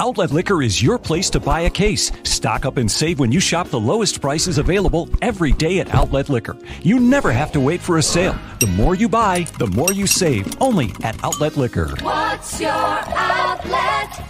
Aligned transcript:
Outlet 0.00 0.32
Liquor 0.32 0.60
is 0.60 0.82
your 0.82 0.98
place 0.98 1.30
to 1.30 1.38
buy 1.38 1.60
a 1.60 1.70
case. 1.70 2.10
Stock 2.24 2.66
up 2.66 2.78
and 2.78 2.90
save 2.90 3.20
when 3.20 3.30
you 3.30 3.38
shop 3.38 3.68
the 3.68 3.78
lowest 3.78 4.20
prices 4.20 4.58
available 4.58 5.08
every 5.22 5.52
day 5.52 5.78
at 5.78 5.94
Outlet 5.94 6.28
Liquor. 6.28 6.56
You 6.82 6.98
never 6.98 7.30
have 7.30 7.52
to 7.52 7.60
wait 7.60 7.80
for 7.80 7.98
a 7.98 8.02
sale. 8.02 8.36
The 8.58 8.66
more 8.66 8.96
you 8.96 9.08
buy, 9.08 9.46
the 9.60 9.68
more 9.68 9.92
you 9.92 10.08
save. 10.08 10.60
Only 10.60 10.90
at 11.04 11.22
Outlet 11.22 11.56
Liquor. 11.56 11.94
What's 12.00 12.60
your 12.60 12.72
outlet? 12.72 14.20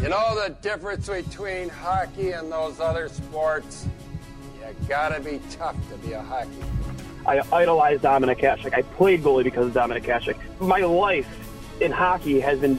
You 0.00 0.08
know 0.08 0.40
the 0.40 0.54
difference 0.62 1.08
between 1.08 1.68
hockey 1.68 2.30
and 2.30 2.52
those 2.52 2.78
other 2.78 3.08
sports? 3.08 3.88
You 4.60 4.72
gotta 4.86 5.20
be 5.20 5.40
tough 5.50 5.76
to 5.90 5.96
be 5.98 6.12
a 6.12 6.22
hockey. 6.22 6.62
I 7.26 7.40
idolized 7.52 8.04
Dominik 8.04 8.38
Hasek. 8.38 8.72
I 8.72 8.82
played 8.82 9.24
goalie 9.24 9.42
because 9.42 9.66
of 9.66 9.72
Dominik 9.72 10.04
Hasek. 10.04 10.36
My 10.60 10.78
life 10.78 11.26
in 11.80 11.90
hockey 11.90 12.38
has 12.38 12.60
been 12.60 12.78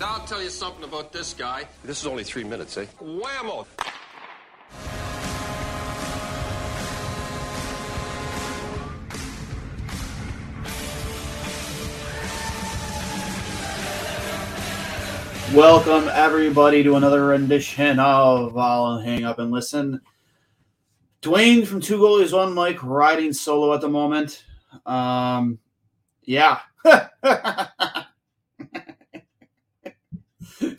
Now 0.00 0.14
I'll 0.14 0.26
tell 0.26 0.40
you 0.40 0.48
something 0.48 0.84
about 0.84 1.12
this 1.12 1.34
guy. 1.34 1.66
This 1.82 2.00
is 2.00 2.06
only 2.06 2.22
three 2.22 2.44
minutes, 2.44 2.76
eh? 2.76 2.86
Whammo! 3.02 3.66
Welcome 15.52 16.08
everybody 16.12 16.84
to 16.84 16.94
another 16.94 17.26
rendition 17.26 17.98
of 17.98 18.56
I'll 18.56 19.00
Hang 19.00 19.24
Up 19.24 19.40
and 19.40 19.50
Listen. 19.50 20.00
Dwayne 21.22 21.66
from 21.66 21.80
Two 21.80 21.98
Goalies 21.98 22.32
One 22.32 22.54
Mic 22.54 22.84
riding 22.84 23.32
solo 23.32 23.74
at 23.74 23.80
the 23.80 23.88
moment. 23.88 24.44
Um, 24.86 25.58
yeah. 26.22 26.60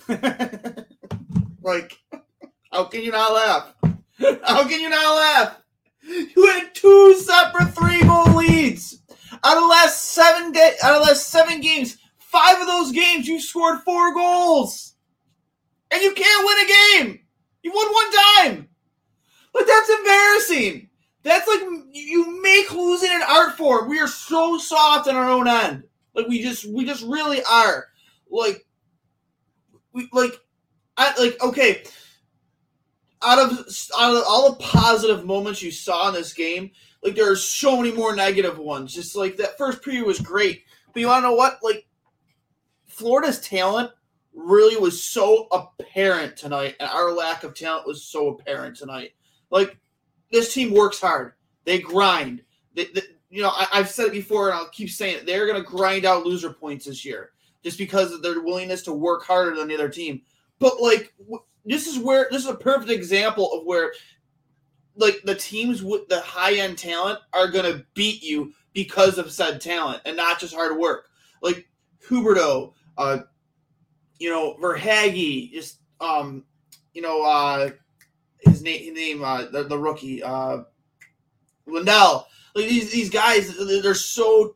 like, 1.62 2.00
how 2.72 2.86
can 2.86 3.04
you 3.04 3.12
not 3.12 3.34
laugh? 3.34 3.74
How 4.44 4.68
can 4.68 4.80
you 4.82 4.90
not 4.90 5.16
laugh? 5.16 5.62
You 6.04 6.48
had 6.48 6.74
two 6.74 7.16
separate 7.16 7.74
three 7.76 8.02
goal 8.02 8.36
leads 8.36 9.02
out 9.44 9.58
of 9.58 9.64
the 9.64 9.68
last 9.68 10.06
seven 10.06 10.52
ga- 10.52 10.78
out 10.84 10.96
of 10.96 11.08
last 11.08 11.28
seven 11.28 11.62
games. 11.62 11.98
Five 12.18 12.60
of 12.60 12.68
those 12.68 12.92
games 12.92 13.28
you 13.28 13.40
scored 13.40 13.80
four 13.82 14.14
goals, 14.14 14.96
and 15.92 16.02
you 16.02 16.14
can't 16.14 16.46
win 16.46 16.58
a 16.58 17.06
game. 17.06 17.20
You 17.64 17.72
won 17.74 17.94
one 17.94 18.12
time. 18.12 18.70
Like 19.54 19.68
that's 19.68 19.90
embarrassing. 19.90 20.90
That's 21.24 21.48
like 21.48 21.62
you 21.92 22.42
make 22.42 22.72
losing 22.74 23.12
an 23.12 23.24
art 23.28 23.58
form. 23.58 23.90
We 23.90 24.00
are 24.00 24.08
so 24.08 24.58
soft 24.58 25.08
on 25.08 25.16
our 25.16 25.30
own 25.30 25.48
end. 25.48 25.84
Like 26.16 26.28
we 26.28 26.42
just 26.42 26.66
we 26.66 26.86
just 26.86 27.04
really 27.04 27.44
are. 27.44 27.88
Like 28.30 28.66
we 29.94 30.10
like 30.12 30.40
I 30.98 31.18
like 31.20 31.42
okay. 31.42 31.84
Out 33.22 33.40
of 33.40 33.52
out 33.98 34.16
of 34.16 34.24
all 34.28 34.52
the 34.52 34.64
positive 34.64 35.26
moments 35.26 35.62
you 35.62 35.72
saw 35.72 36.08
in 36.08 36.14
this 36.14 36.34
game, 36.34 36.72
like 37.04 37.16
there 37.16 37.32
are 37.32 37.36
so 37.36 37.78
many 37.78 37.92
more 37.92 38.16
negative 38.16 38.58
ones. 38.58 38.94
Just 38.94 39.16
like 39.16 39.38
that 39.38 39.58
first 39.58 39.84
period 39.84 40.06
was 40.06 40.20
great, 40.20 40.64
but 40.94 41.00
you 41.00 41.08
want 41.08 41.24
to 41.24 41.30
know 41.30 41.36
what? 41.36 41.60
Like 41.62 41.86
Florida's 42.88 43.42
talent 43.42 43.92
really 44.34 44.78
was 44.78 45.02
so 45.02 45.48
apparent 45.52 46.38
tonight, 46.38 46.76
and 46.80 46.90
our 46.90 47.12
lack 47.12 47.44
of 47.44 47.56
talent 47.56 47.88
was 47.88 48.04
so 48.06 48.30
apparent 48.30 48.78
tonight. 48.78 49.12
Like 49.50 49.78
this 50.32 50.54
team 50.54 50.74
works 50.74 51.00
hard, 51.00 51.34
they 51.66 51.80
grind. 51.80 52.44
They, 52.74 52.86
they, 52.86 53.02
you 53.30 53.42
know, 53.42 53.50
I, 53.50 53.68
I've 53.74 53.90
said 53.90 54.08
it 54.08 54.12
before, 54.14 54.50
and 54.50 54.58
I'll 54.58 54.70
keep 54.70 54.90
saying 54.90 55.18
it. 55.18 55.26
They're 55.26 55.48
going 55.48 55.62
to 55.62 55.68
grind 55.70 56.06
out 56.06 56.26
loser 56.26 56.54
points 56.54 56.86
this 56.86 57.04
year 57.04 57.32
just 57.64 57.78
because 57.78 58.12
of 58.12 58.22
their 58.22 58.42
willingness 58.42 58.84
to 58.84 58.94
work 58.94 59.24
harder 59.24 59.56
than 59.56 59.68
the 59.68 59.76
other 59.76 59.90
team. 59.90 60.22
But 60.60 60.82
like 60.82 61.14
this 61.66 61.88
is 61.88 62.00
where 62.00 62.28
this 62.32 62.44
is 62.44 62.50
a 62.50 62.56
perfect 62.56 62.92
example 62.92 63.52
of 63.54 63.66
where 63.66 63.94
like 64.96 65.22
the 65.24 65.36
teams 65.36 65.82
with 65.84 66.08
the 66.10 66.20
high 66.20 66.56
end 66.56 66.78
talent 66.78 67.20
are 67.34 67.50
gonna 67.50 67.84
beat 67.94 68.24
you 68.24 68.54
because 68.74 69.18
of 69.18 69.32
said 69.32 69.62
talent 69.62 70.02
and 70.06 70.18
not 70.18 70.40
just 70.40 70.54
hard 70.54 70.78
work. 70.78 71.08
Like 71.42 71.68
Huberdeau, 72.08 72.74
uh, 72.98 73.20
you 74.20 74.30
know, 74.30 74.56
Verhaeghe, 74.62 75.52
just 75.52 75.80
um, 76.02 76.44
you 76.94 77.02
know, 77.02 77.24
uh 77.24 77.72
his 78.40 78.62
name 78.62 78.84
his 78.84 78.94
name 78.94 79.24
uh 79.24 79.46
the, 79.52 79.64
the 79.64 79.78
rookie, 79.78 80.24
uh 80.24 80.60
Lundell. 81.66 82.28
Like 82.56 82.68
these 82.68 82.92
these 82.92 83.10
guys, 83.10 83.56
they're 83.58 83.94
so 83.94 84.56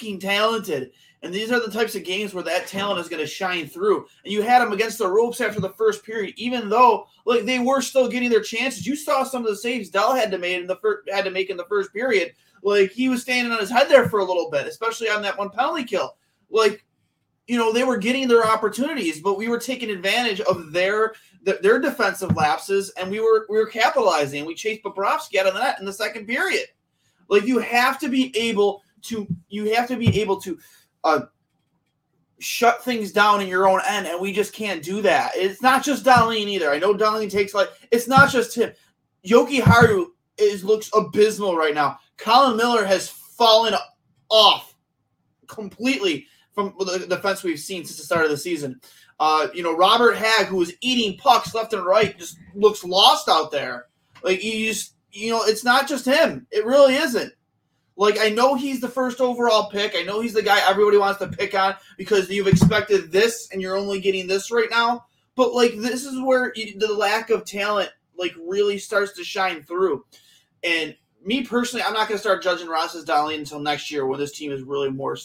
fucking 0.00 0.18
talented. 0.18 0.92
And 1.22 1.34
these 1.34 1.52
are 1.52 1.60
the 1.60 1.70
types 1.70 1.94
of 1.94 2.04
games 2.04 2.32
where 2.32 2.44
that 2.44 2.66
talent 2.66 2.98
is 3.00 3.08
going 3.08 3.20
to 3.20 3.26
shine 3.26 3.66
through. 3.66 4.06
And 4.24 4.32
you 4.32 4.40
had 4.40 4.60
them 4.60 4.72
against 4.72 4.96
the 4.96 5.06
ropes 5.06 5.40
after 5.40 5.60
the 5.60 5.74
first 5.74 6.02
period, 6.02 6.34
even 6.38 6.70
though 6.70 7.06
like 7.26 7.44
they 7.44 7.58
were 7.58 7.82
still 7.82 8.08
getting 8.08 8.30
their 8.30 8.40
chances. 8.40 8.86
You 8.86 8.96
saw 8.96 9.22
some 9.22 9.44
of 9.44 9.50
the 9.50 9.56
saves 9.56 9.90
Dell 9.90 10.14
had 10.14 10.30
to 10.30 10.38
make 10.38 10.58
in 10.58 10.66
the 10.66 10.76
first 10.76 11.10
had 11.10 11.26
to 11.26 11.30
make 11.30 11.50
in 11.50 11.58
the 11.58 11.66
first 11.66 11.92
period. 11.92 12.32
Like 12.62 12.90
he 12.90 13.10
was 13.10 13.20
standing 13.20 13.52
on 13.52 13.60
his 13.60 13.70
head 13.70 13.88
there 13.88 14.08
for 14.08 14.20
a 14.20 14.24
little 14.24 14.50
bit, 14.50 14.66
especially 14.66 15.10
on 15.10 15.20
that 15.22 15.36
one 15.36 15.50
penalty 15.50 15.84
kill. 15.84 16.16
Like 16.48 16.86
you 17.46 17.58
know 17.58 17.70
they 17.70 17.84
were 17.84 17.98
getting 17.98 18.26
their 18.26 18.46
opportunities, 18.46 19.20
but 19.20 19.36
we 19.36 19.48
were 19.48 19.58
taking 19.58 19.90
advantage 19.90 20.40
of 20.40 20.72
their 20.72 21.12
their 21.42 21.78
defensive 21.78 22.34
lapses, 22.34 22.90
and 22.96 23.10
we 23.10 23.20
were 23.20 23.46
we 23.50 23.58
were 23.58 23.66
capitalizing. 23.66 24.46
We 24.46 24.54
chased 24.54 24.82
Bobrovsky 24.82 25.36
out 25.36 25.46
of 25.46 25.52
the 25.52 25.60
net 25.60 25.78
in 25.80 25.84
the 25.84 25.92
second 25.92 26.26
period. 26.26 26.66
Like 27.28 27.44
you 27.44 27.58
have 27.58 27.98
to 28.00 28.08
be 28.08 28.36
able 28.36 28.82
to 29.02 29.26
you 29.48 29.74
have 29.74 29.88
to 29.88 29.96
be 29.96 30.20
able 30.20 30.40
to 30.40 30.58
uh, 31.04 31.20
shut 32.38 32.82
things 32.84 33.12
down 33.12 33.40
in 33.40 33.48
your 33.48 33.68
own 33.68 33.80
end, 33.86 34.06
and 34.06 34.20
we 34.20 34.32
just 34.32 34.52
can't 34.52 34.82
do 34.82 35.02
that. 35.02 35.32
It's 35.34 35.62
not 35.62 35.84
just 35.84 36.04
Dahlin 36.04 36.46
either. 36.46 36.70
I 36.70 36.78
know 36.78 36.94
Dahlin 36.94 37.30
takes 37.30 37.54
like 37.54 37.70
it's 37.90 38.08
not 38.08 38.30
just 38.30 38.56
him. 38.56 38.72
Jokiharju 39.24 40.06
is 40.38 40.64
looks 40.64 40.90
abysmal 40.94 41.56
right 41.56 41.74
now. 41.74 41.98
Colin 42.16 42.56
Miller 42.56 42.84
has 42.84 43.08
fallen 43.08 43.74
off 44.30 44.74
completely 45.46 46.26
from 46.54 46.74
the 46.78 47.06
defense 47.08 47.42
we've 47.42 47.58
seen 47.58 47.84
since 47.84 47.98
the 47.98 48.04
start 48.04 48.24
of 48.24 48.30
the 48.30 48.36
season. 48.36 48.80
Uh, 49.18 49.48
you 49.52 49.62
know, 49.62 49.76
Robert 49.76 50.16
Hagg, 50.16 50.46
who 50.46 50.56
was 50.56 50.72
eating 50.80 51.18
pucks 51.18 51.54
left 51.54 51.74
and 51.74 51.84
right, 51.84 52.18
just 52.18 52.38
looks 52.54 52.84
lost 52.84 53.28
out 53.28 53.50
there. 53.50 53.86
Like 54.22 54.42
you 54.42 54.66
just, 54.66 54.94
you 55.12 55.30
know, 55.30 55.42
it's 55.44 55.64
not 55.64 55.88
just 55.88 56.06
him. 56.06 56.46
It 56.50 56.64
really 56.64 56.94
isn't. 56.94 57.32
Like 58.00 58.18
I 58.18 58.30
know 58.30 58.54
he's 58.54 58.80
the 58.80 58.88
first 58.88 59.20
overall 59.20 59.68
pick. 59.68 59.94
I 59.94 60.00
know 60.00 60.22
he's 60.22 60.32
the 60.32 60.42
guy 60.42 60.58
everybody 60.66 60.96
wants 60.96 61.18
to 61.18 61.28
pick 61.28 61.54
on 61.54 61.74
because 61.98 62.30
you've 62.30 62.46
expected 62.46 63.12
this 63.12 63.50
and 63.52 63.60
you're 63.60 63.76
only 63.76 64.00
getting 64.00 64.26
this 64.26 64.50
right 64.50 64.70
now. 64.70 65.04
But 65.36 65.52
like 65.52 65.76
this 65.76 66.06
is 66.06 66.18
where 66.18 66.50
you, 66.56 66.78
the 66.78 66.94
lack 66.94 67.28
of 67.28 67.44
talent 67.44 67.90
like 68.16 68.32
really 68.42 68.78
starts 68.78 69.12
to 69.16 69.22
shine 69.22 69.62
through. 69.62 70.06
And 70.64 70.96
me 71.22 71.42
personally, 71.42 71.84
I'm 71.84 71.92
not 71.92 72.08
going 72.08 72.16
to 72.16 72.22
start 72.22 72.42
judging 72.42 72.70
Rasmus 72.70 73.04
Dahlin 73.04 73.40
until 73.40 73.60
next 73.60 73.90
year 73.90 74.06
when 74.06 74.18
this 74.18 74.32
team 74.32 74.50
is 74.50 74.62
really 74.62 74.90
more 74.90 75.18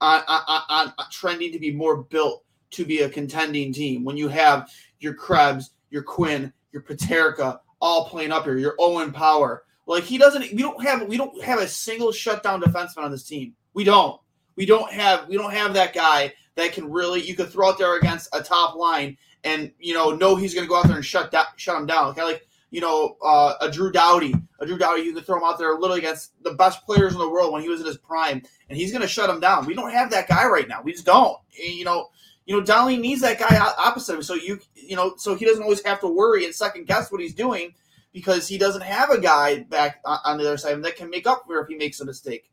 on, 0.00 0.22
on, 0.26 0.62
on, 0.70 0.94
on 0.96 1.04
trending 1.10 1.52
to 1.52 1.58
be 1.58 1.72
more 1.72 2.04
built 2.04 2.42
to 2.70 2.86
be 2.86 3.00
a 3.00 3.10
contending 3.10 3.70
team. 3.70 4.02
When 4.02 4.16
you 4.16 4.28
have 4.28 4.70
your 4.98 5.12
Krebs, 5.12 5.72
your 5.90 6.02
Quinn, 6.02 6.54
your 6.72 6.80
Peterka 6.80 7.58
all 7.82 8.08
playing 8.08 8.32
up 8.32 8.44
here, 8.44 8.56
your 8.56 8.76
Owen 8.78 9.12
Power. 9.12 9.64
Like 9.86 10.04
he 10.04 10.18
doesn't. 10.18 10.52
We 10.52 10.62
don't 10.62 10.82
have. 10.82 11.06
We 11.06 11.16
don't 11.16 11.42
have 11.42 11.60
a 11.60 11.68
single 11.68 12.12
shutdown 12.12 12.62
defenseman 12.62 13.04
on 13.04 13.10
this 13.10 13.24
team. 13.24 13.54
We 13.74 13.84
don't. 13.84 14.20
We 14.56 14.66
don't 14.66 14.90
have. 14.90 15.28
We 15.28 15.36
don't 15.36 15.52
have 15.52 15.74
that 15.74 15.94
guy 15.94 16.32
that 16.54 16.72
can 16.72 16.90
really. 16.90 17.20
You 17.20 17.34
could 17.34 17.50
throw 17.50 17.68
out 17.68 17.78
there 17.78 17.96
against 17.96 18.34
a 18.34 18.42
top 18.42 18.76
line 18.76 19.16
and 19.44 19.70
you 19.78 19.94
know 19.94 20.10
know 20.10 20.36
he's 20.36 20.54
going 20.54 20.64
to 20.64 20.68
go 20.68 20.76
out 20.76 20.86
there 20.86 20.96
and 20.96 21.04
shut 21.04 21.30
that 21.30 21.48
shut 21.56 21.76
him 21.76 21.86
down. 21.86 22.08
Of 22.08 22.16
like 22.16 22.46
you 22.70 22.80
know 22.80 23.16
uh, 23.22 23.54
a 23.60 23.70
Drew 23.70 23.92
Doughty. 23.92 24.34
A 24.60 24.66
Drew 24.66 24.78
Doughty. 24.78 25.02
You 25.02 25.12
could 25.12 25.26
throw 25.26 25.36
him 25.36 25.44
out 25.44 25.58
there 25.58 25.74
literally 25.74 26.00
against 26.00 26.32
the 26.42 26.54
best 26.54 26.84
players 26.86 27.12
in 27.12 27.18
the 27.18 27.28
world 27.28 27.52
when 27.52 27.62
he 27.62 27.68
was 27.68 27.80
in 27.80 27.86
his 27.86 27.98
prime, 27.98 28.42
and 28.68 28.78
he's 28.78 28.90
going 28.90 29.02
to 29.02 29.08
shut 29.08 29.30
him 29.30 29.40
down. 29.40 29.66
We 29.66 29.74
don't 29.74 29.92
have 29.92 30.10
that 30.10 30.28
guy 30.28 30.46
right 30.46 30.68
now. 30.68 30.82
We 30.82 30.92
just 30.92 31.06
don't. 31.06 31.38
And, 31.62 31.74
you 31.74 31.84
know. 31.84 32.08
You 32.46 32.54
know, 32.54 32.62
Donnelly 32.62 32.98
needs 32.98 33.22
that 33.22 33.38
guy 33.38 33.56
opposite 33.78 34.12
of 34.12 34.18
him, 34.18 34.22
so 34.22 34.34
you 34.34 34.58
you 34.74 34.96
know, 34.96 35.14
so 35.16 35.34
he 35.34 35.46
doesn't 35.46 35.62
always 35.62 35.82
have 35.86 35.98
to 36.00 36.06
worry 36.06 36.44
and 36.44 36.54
second 36.54 36.86
guess 36.86 37.10
what 37.10 37.22
he's 37.22 37.32
doing 37.32 37.72
because 38.14 38.48
he 38.48 38.56
doesn't 38.56 38.82
have 38.82 39.10
a 39.10 39.20
guy 39.20 39.64
back 39.64 40.00
on 40.06 40.38
the 40.38 40.46
other 40.46 40.56
side 40.56 40.82
that 40.82 40.96
can 40.96 41.10
make 41.10 41.26
up 41.26 41.44
for 41.46 41.60
if 41.60 41.68
he 41.68 41.74
makes 41.74 42.00
a 42.00 42.04
mistake. 42.06 42.50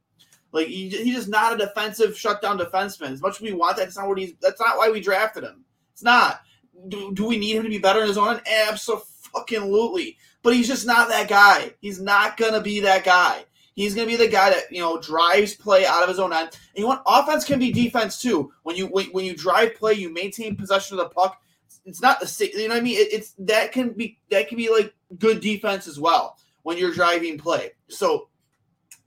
Like 0.52 0.68
he, 0.68 0.90
he's 0.90 1.16
just 1.16 1.30
not 1.30 1.54
a 1.54 1.58
defensive 1.58 2.18
shutdown 2.18 2.58
defenseman. 2.58 3.12
As 3.12 3.22
much 3.22 3.36
as 3.36 3.42
we 3.42 3.54
want 3.54 3.78
that, 3.78 3.84
that's 3.84 3.98
not 3.98 4.10
what 4.10 4.18
he's. 4.18 4.34
That's 4.42 4.60
not 4.60 4.78
why 4.78 4.90
we 4.90 5.00
drafted 5.00 5.44
him. 5.44 5.64
It's 5.94 6.04
not. 6.04 6.42
do, 6.90 7.14
do 7.14 7.26
we 7.26 7.38
need 7.38 7.56
him 7.56 7.64
to 7.64 7.70
be 7.70 7.78
better 7.78 8.02
in 8.02 8.08
his 8.08 8.18
own 8.18 8.36
end? 8.36 8.42
Absolutely. 8.70 10.18
But 10.44 10.56
he's 10.56 10.68
just 10.68 10.88
not 10.88 11.08
that 11.10 11.30
guy. 11.30 11.76
He's 11.80 12.02
not 12.02 12.36
gonna 12.36 12.60
be 12.60 12.82
that 12.82 13.06
guy. 13.06 13.46
He's 13.76 13.94
gonna 13.96 14.08
be 14.08 14.18
the 14.18 14.28
guy 14.28 14.50
that 14.50 14.72
you 14.72 14.82
know 14.82 15.00
drives 15.00 15.54
play 15.54 15.86
out 15.86 16.04
of 16.04 16.10
his 16.10 16.20
own 16.20 16.34
end. 16.34 16.50
And 16.50 16.80
you 16.82 16.88
want 16.88 17.04
offense 17.06 17.46
can 17.46 17.60
be 17.60 17.72
defense 17.72 18.20
too. 18.20 18.52
When 18.64 18.76
you 18.76 18.88
when, 18.88 19.06
when 19.08 19.26
you 19.26 19.36
drive 19.36 19.76
play, 19.76 19.94
you 19.94 20.12
maintain 20.12 20.58
possession 20.58 21.00
of 21.00 21.06
the 21.06 21.14
puck. 21.14 21.42
It's 21.86 22.02
not 22.02 22.20
the 22.20 22.28
same. 22.28 22.50
You 22.54 22.68
know 22.68 22.76
what 22.76 22.82
I 22.82 22.84
mean? 22.84 22.98
It, 22.98 23.14
it's 23.14 23.34
that 23.40 23.72
can 23.72 23.94
be 23.94 24.20
that 24.30 24.48
can 24.48 24.58
be 24.58 24.70
like 24.70 24.94
good 25.18 25.40
defense 25.40 25.88
as 25.88 26.00
well 26.00 26.38
when 26.64 26.78
you're 26.78 26.94
driving 26.94 27.38
play. 27.38 27.72
So 27.90 28.30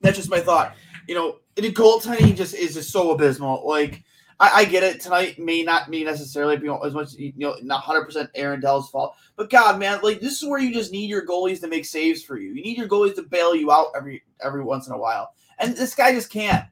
that's 0.00 0.16
just 0.16 0.30
my 0.30 0.40
thought. 0.40 0.74
You 1.06 1.14
know, 1.14 1.38
the 1.56 1.72
goaltending 1.72 2.36
just 2.36 2.54
is 2.54 2.74
just 2.74 2.90
so 2.90 3.10
abysmal. 3.10 3.66
Like 3.66 4.02
I, 4.40 4.50
I, 4.60 4.64
get 4.64 4.82
it. 4.82 5.00
Tonight 5.00 5.38
may 5.38 5.62
not 5.62 5.90
be 5.90 6.04
necessarily 6.04 6.56
as 6.56 6.94
much 6.94 7.14
you 7.14 7.32
know 7.36 7.56
not 7.62 7.82
hundred 7.82 8.04
percent 8.04 8.30
Aaron 8.34 8.60
Dell's 8.60 8.90
fault, 8.90 9.14
but 9.36 9.50
God, 9.50 9.78
man, 9.78 10.00
like 10.02 10.20
this 10.20 10.42
is 10.42 10.48
where 10.48 10.58
you 10.58 10.72
just 10.72 10.92
need 10.92 11.08
your 11.08 11.26
goalies 11.26 11.60
to 11.60 11.68
make 11.68 11.84
saves 11.84 12.22
for 12.22 12.36
you. 12.36 12.52
You 12.52 12.62
need 12.62 12.76
your 12.76 12.88
goalies 12.88 13.14
to 13.16 13.22
bail 13.22 13.54
you 13.54 13.70
out 13.70 13.88
every 13.96 14.22
every 14.42 14.62
once 14.62 14.86
in 14.86 14.92
a 14.92 14.98
while, 14.98 15.32
and 15.58 15.76
this 15.76 15.94
guy 15.94 16.12
just 16.12 16.30
can't. 16.30 16.64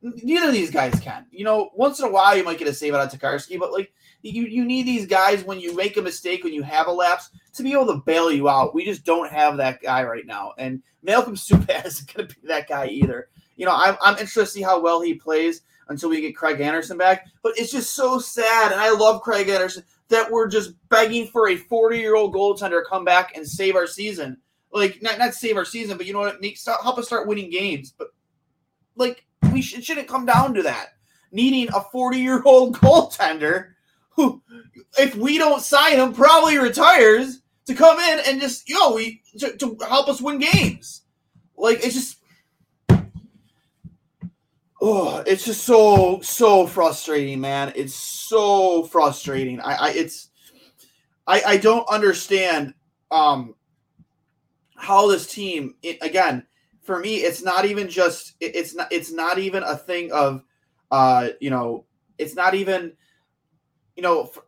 Neither 0.00 0.48
of 0.48 0.52
these 0.52 0.70
guys 0.70 0.98
can. 1.00 1.26
You 1.32 1.44
know, 1.44 1.70
once 1.74 1.98
in 1.98 2.06
a 2.06 2.10
while 2.10 2.36
you 2.36 2.44
might 2.44 2.58
get 2.58 2.68
a 2.68 2.74
save 2.74 2.94
out 2.94 3.12
of 3.12 3.20
Tokarski, 3.20 3.58
but 3.58 3.72
like 3.72 3.92
you, 4.22 4.44
you 4.44 4.64
need 4.64 4.86
these 4.86 5.06
guys 5.06 5.44
when 5.44 5.60
you 5.60 5.74
make 5.76 5.96
a 5.96 6.02
mistake, 6.02 6.44
when 6.44 6.52
you 6.52 6.62
have 6.62 6.86
a 6.86 6.92
lapse, 6.92 7.30
to 7.54 7.62
be 7.62 7.72
able 7.72 7.86
to 7.86 8.02
bail 8.04 8.30
you 8.30 8.48
out. 8.48 8.74
We 8.74 8.84
just 8.84 9.04
don't 9.04 9.30
have 9.30 9.56
that 9.56 9.80
guy 9.82 10.04
right 10.04 10.26
now, 10.26 10.52
and 10.58 10.82
Malcolm 11.02 11.34
Subban 11.34 11.84
isn't 11.86 12.14
going 12.14 12.28
to 12.28 12.34
be 12.34 12.48
that 12.48 12.68
guy 12.68 12.86
either. 12.88 13.28
You 13.56 13.66
know, 13.66 13.74
I'm, 13.74 13.96
I'm 14.02 14.14
interested 14.14 14.40
to 14.40 14.46
see 14.46 14.62
how 14.62 14.80
well 14.80 15.00
he 15.00 15.14
plays 15.14 15.62
until 15.88 16.10
we 16.10 16.20
get 16.20 16.36
Craig 16.36 16.60
Anderson 16.60 16.98
back. 16.98 17.26
But 17.42 17.58
it's 17.58 17.72
just 17.72 17.94
so 17.94 18.18
sad, 18.18 18.72
and 18.72 18.80
I 18.80 18.90
love 18.90 19.22
Craig 19.22 19.48
Anderson 19.48 19.84
that 20.08 20.30
we're 20.30 20.48
just 20.48 20.72
begging 20.88 21.26
for 21.26 21.48
a 21.48 21.56
40 21.56 21.98
year 21.98 22.16
old 22.16 22.34
goaltender 22.34 22.82
to 22.82 22.88
come 22.88 23.04
back 23.04 23.36
and 23.36 23.46
save 23.46 23.76
our 23.76 23.86
season. 23.86 24.38
Like 24.72 25.00
not 25.02 25.18
not 25.18 25.34
save 25.34 25.56
our 25.56 25.64
season, 25.64 25.96
but 25.96 26.06
you 26.06 26.12
know 26.12 26.20
what? 26.20 26.40
Make 26.40 26.56
start, 26.56 26.82
help 26.82 26.98
us 26.98 27.06
start 27.06 27.26
winning 27.26 27.50
games. 27.50 27.94
But 27.96 28.08
like 28.96 29.24
we 29.52 29.60
it 29.60 29.84
shouldn't 29.84 30.08
come 30.08 30.26
down 30.26 30.54
to 30.54 30.62
that. 30.62 30.94
Needing 31.32 31.68
a 31.74 31.80
40 31.80 32.18
year 32.18 32.42
old 32.44 32.76
goaltender 32.80 33.72
who, 34.18 34.42
if 34.98 35.14
we 35.14 35.38
don't 35.38 35.62
sign 35.62 35.96
him, 35.96 36.12
probably 36.12 36.58
retires 36.58 37.40
to 37.66 37.74
come 37.74 38.00
in 38.00 38.20
and 38.26 38.40
just 38.40 38.68
yo 38.68 38.94
we 38.94 39.22
to, 39.38 39.56
to 39.56 39.78
help 39.88 40.08
us 40.08 40.20
win 40.20 40.40
games. 40.40 41.02
Like 41.56 41.84
it's 41.84 41.94
just 41.94 42.16
oh, 44.80 45.22
it's 45.24 45.44
just 45.44 45.62
so 45.62 46.20
so 46.20 46.66
frustrating, 46.66 47.40
man. 47.40 47.72
It's 47.76 47.94
so 47.94 48.82
frustrating. 48.82 49.60
I, 49.60 49.74
I 49.74 49.90
it's 49.90 50.30
I 51.24 51.42
I 51.46 51.56
don't 51.56 51.88
understand 51.88 52.74
um 53.12 53.54
how 54.74 55.06
this 55.06 55.32
team 55.32 55.76
it, 55.82 55.98
again 56.02 56.44
for 56.82 56.98
me 56.98 57.16
it's 57.16 57.42
not 57.42 57.64
even 57.64 57.88
just 57.88 58.34
it, 58.40 58.54
it's 58.56 58.74
not 58.74 58.90
it's 58.92 59.12
not 59.12 59.38
even 59.38 59.62
a 59.62 59.76
thing 59.76 60.12
of 60.12 60.42
uh 60.90 61.28
you 61.40 61.50
know 61.50 61.84
it's 62.18 62.34
not 62.34 62.54
even 62.54 62.92
you 63.98 64.02
know 64.02 64.26
for, 64.26 64.44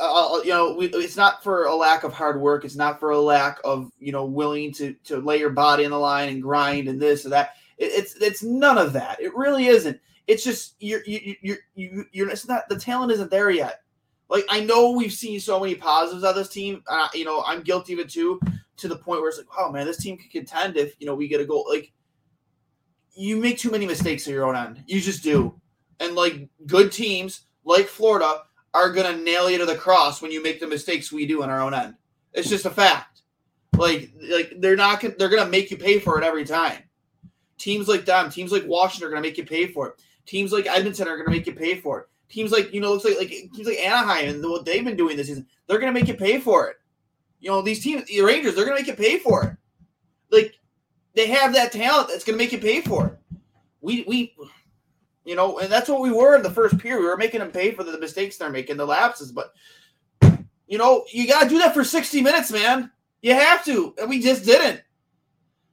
uh, 0.00 0.34
uh, 0.34 0.42
you 0.42 0.50
know, 0.50 0.74
we, 0.74 0.86
it's 0.86 1.16
not 1.16 1.44
for 1.44 1.66
a 1.66 1.74
lack 1.74 2.02
of 2.02 2.12
hard 2.12 2.40
work. 2.40 2.64
It's 2.64 2.74
not 2.74 2.98
for 2.98 3.10
a 3.10 3.20
lack 3.20 3.58
of 3.62 3.92
you 4.00 4.10
know 4.10 4.24
willing 4.24 4.72
to 4.72 4.92
to 5.04 5.18
lay 5.18 5.38
your 5.38 5.50
body 5.50 5.84
in 5.84 5.92
the 5.92 5.98
line 5.98 6.28
and 6.28 6.42
grind 6.42 6.88
and 6.88 7.00
this 7.00 7.24
or 7.24 7.28
that. 7.28 7.52
It, 7.78 7.92
it's 7.92 8.16
it's 8.16 8.42
none 8.42 8.76
of 8.76 8.92
that. 8.94 9.20
It 9.20 9.32
really 9.36 9.68
isn't. 9.68 10.00
It's 10.26 10.42
just 10.42 10.74
you're 10.80 11.04
you 11.06 11.36
you 11.42 11.56
you 11.76 12.04
you're 12.10 12.28
it's 12.28 12.48
not 12.48 12.68
the 12.68 12.76
talent 12.76 13.12
isn't 13.12 13.30
there 13.30 13.50
yet. 13.50 13.82
Like 14.28 14.44
I 14.50 14.64
know 14.64 14.90
we've 14.90 15.12
seen 15.12 15.38
so 15.38 15.60
many 15.60 15.76
positives 15.76 16.24
of 16.24 16.34
this 16.34 16.48
team. 16.48 16.82
Uh, 16.88 17.06
you 17.14 17.24
know, 17.24 17.44
I'm 17.46 17.62
guilty 17.62 17.92
of 17.92 18.00
it 18.00 18.10
too. 18.10 18.40
To 18.78 18.88
the 18.88 18.96
point 18.96 19.20
where 19.20 19.28
it's 19.28 19.38
like, 19.38 19.46
oh 19.56 19.70
man, 19.70 19.86
this 19.86 19.98
team 19.98 20.16
could 20.16 20.32
contend 20.32 20.76
if 20.76 20.96
you 20.98 21.06
know 21.06 21.14
we 21.14 21.28
get 21.28 21.40
a 21.40 21.44
goal. 21.44 21.64
Like 21.70 21.92
you 23.14 23.36
make 23.36 23.58
too 23.58 23.70
many 23.70 23.86
mistakes 23.86 24.26
at 24.26 24.34
your 24.34 24.44
own 24.44 24.56
end. 24.56 24.82
You 24.88 25.00
just 25.00 25.22
do. 25.22 25.54
And 26.00 26.16
like 26.16 26.48
good 26.66 26.90
teams 26.90 27.42
like 27.64 27.86
Florida 27.86 28.42
are 28.74 28.92
gonna 28.92 29.16
nail 29.16 29.50
you 29.50 29.58
to 29.58 29.66
the 29.66 29.74
cross 29.74 30.20
when 30.20 30.30
you 30.30 30.42
make 30.42 30.60
the 30.60 30.66
mistakes 30.66 31.12
we 31.12 31.26
do 31.26 31.42
on 31.42 31.50
our 31.50 31.60
own 31.60 31.74
end. 31.74 31.94
It's 32.32 32.48
just 32.48 32.66
a 32.66 32.70
fact. 32.70 33.22
Like 33.76 34.10
like 34.30 34.54
they're 34.58 34.76
not 34.76 35.00
they're 35.18 35.28
gonna 35.28 35.50
make 35.50 35.70
you 35.70 35.76
pay 35.76 35.98
for 35.98 36.18
it 36.18 36.24
every 36.24 36.44
time. 36.44 36.78
Teams 37.58 37.88
like 37.88 38.04
them, 38.04 38.30
teams 38.30 38.52
like 38.52 38.66
Washington 38.66 39.08
are 39.08 39.10
gonna 39.10 39.22
make 39.22 39.38
you 39.38 39.44
pay 39.44 39.66
for 39.66 39.88
it. 39.88 39.94
Teams 40.26 40.52
like 40.52 40.66
Edmonton 40.66 41.08
are 41.08 41.16
gonna 41.16 41.30
make 41.30 41.46
you 41.46 41.54
pay 41.54 41.76
for 41.76 42.00
it. 42.00 42.06
Teams 42.28 42.52
like 42.52 42.72
you 42.72 42.80
know 42.80 42.92
looks 42.92 43.04
like 43.04 43.18
like 43.18 43.28
teams 43.28 43.66
like 43.66 43.78
Anaheim 43.78 44.28
and 44.28 44.42
what 44.44 44.64
they've 44.64 44.84
been 44.84 44.96
doing 44.96 45.16
this 45.16 45.28
season, 45.28 45.46
they're 45.66 45.78
gonna 45.78 45.92
make 45.92 46.08
you 46.08 46.14
pay 46.14 46.38
for 46.38 46.68
it. 46.68 46.76
You 47.40 47.50
know 47.50 47.62
these 47.62 47.82
teams, 47.82 48.04
the 48.04 48.20
Rangers, 48.22 48.54
they're 48.54 48.64
gonna 48.64 48.76
make 48.76 48.86
you 48.86 48.94
pay 48.94 49.18
for 49.18 49.44
it. 49.44 49.56
Like 50.30 50.58
they 51.14 51.26
have 51.28 51.54
that 51.54 51.72
talent 51.72 52.08
that's 52.08 52.24
gonna 52.24 52.38
make 52.38 52.52
you 52.52 52.58
pay 52.58 52.80
for 52.80 53.06
it. 53.06 53.36
We 53.80 54.04
we 54.06 54.34
you 55.28 55.36
know, 55.36 55.58
and 55.58 55.70
that's 55.70 55.90
what 55.90 56.00
we 56.00 56.10
were 56.10 56.36
in 56.36 56.42
the 56.42 56.50
first 56.50 56.78
period. 56.78 57.00
We 57.00 57.06
were 57.06 57.18
making 57.18 57.40
them 57.40 57.50
pay 57.50 57.72
for 57.72 57.84
the 57.84 57.98
mistakes 57.98 58.38
they're 58.38 58.48
making, 58.48 58.78
the 58.78 58.86
lapses. 58.86 59.30
But 59.30 59.52
you 60.66 60.78
know, 60.78 61.04
you 61.12 61.28
got 61.28 61.42
to 61.42 61.48
do 61.50 61.58
that 61.58 61.74
for 61.74 61.84
60 61.84 62.22
minutes, 62.22 62.50
man. 62.50 62.90
You 63.20 63.34
have 63.34 63.62
to, 63.66 63.94
and 64.00 64.08
we 64.08 64.22
just 64.22 64.46
didn't. 64.46 64.80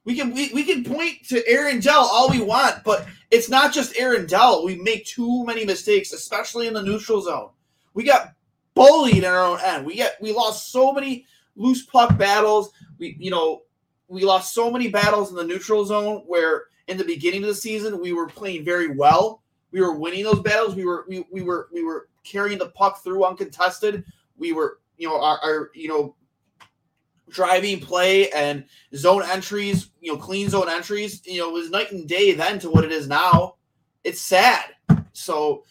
We 0.03 0.17
can 0.17 0.33
we, 0.33 0.51
we 0.53 0.65
can 0.65 0.83
point 0.83 1.25
to 1.29 1.41
Aaron 1.47 1.79
Dell 1.79 2.09
all 2.11 2.29
we 2.29 2.41
want, 2.41 2.83
but 2.83 3.07
it's 3.31 3.49
not 3.49 3.73
just 3.73 3.97
Aaron 3.97 4.25
Dell. 4.25 4.65
We 4.65 4.75
make 4.75 5.05
too 5.05 5.45
many 5.45 5.63
mistakes, 5.63 6.11
especially 6.11 6.67
in 6.67 6.73
the 6.73 6.83
neutral 6.83 7.21
zone. 7.21 7.51
We 7.93 8.03
got 8.03 8.33
bullied 8.73 9.19
in 9.19 9.23
our 9.23 9.39
own 9.39 9.59
end. 9.63 9.85
We 9.85 9.95
get 9.95 10.17
we 10.21 10.33
lost 10.33 10.73
so 10.73 10.91
many 10.91 11.25
loose 11.55 11.85
puck 11.85 12.17
battles. 12.17 12.71
We 12.97 13.15
you 13.19 13.31
know 13.31 13.61
we 14.09 14.25
lost 14.25 14.53
so 14.53 14.69
many 14.69 14.89
battles 14.89 15.29
in 15.29 15.37
the 15.37 15.45
neutral 15.45 15.85
zone 15.85 16.23
where 16.27 16.65
in 16.89 16.97
the 16.97 17.05
beginning 17.05 17.43
of 17.43 17.47
the 17.47 17.55
season 17.55 18.01
we 18.01 18.11
were 18.11 18.27
playing 18.27 18.65
very 18.65 18.89
well 18.89 19.41
we 19.75 19.81
were 19.81 19.91
winning 19.91 20.23
those 20.23 20.39
battles. 20.39 20.73
We 20.73 20.85
were 20.85 21.05
we, 21.09 21.25
we 21.29 21.41
were 21.41 21.67
we 21.73 21.83
were 21.83 22.07
carrying 22.23 22.57
the 22.57 22.69
puck 22.69 23.03
through 23.03 23.25
uncontested. 23.25 24.05
We 24.37 24.53
were 24.53 24.79
you 24.97 25.09
know 25.09 25.21
our, 25.21 25.37
our 25.43 25.69
you 25.75 25.89
know 25.89 26.15
driving 27.27 27.81
play 27.81 28.29
and 28.31 28.63
zone 28.95 29.23
entries, 29.23 29.89
you 29.99 30.13
know, 30.13 30.17
clean 30.17 30.49
zone 30.49 30.69
entries, 30.69 31.21
you 31.25 31.41
know, 31.41 31.49
was 31.49 31.71
night 31.71 31.91
and 31.91 32.07
day 32.07 32.31
then 32.31 32.57
to 32.59 32.69
what 32.69 32.85
it 32.85 32.91
is 32.93 33.09
now. 33.09 33.55
It's 34.05 34.21
sad. 34.21 34.63
So 35.11 35.65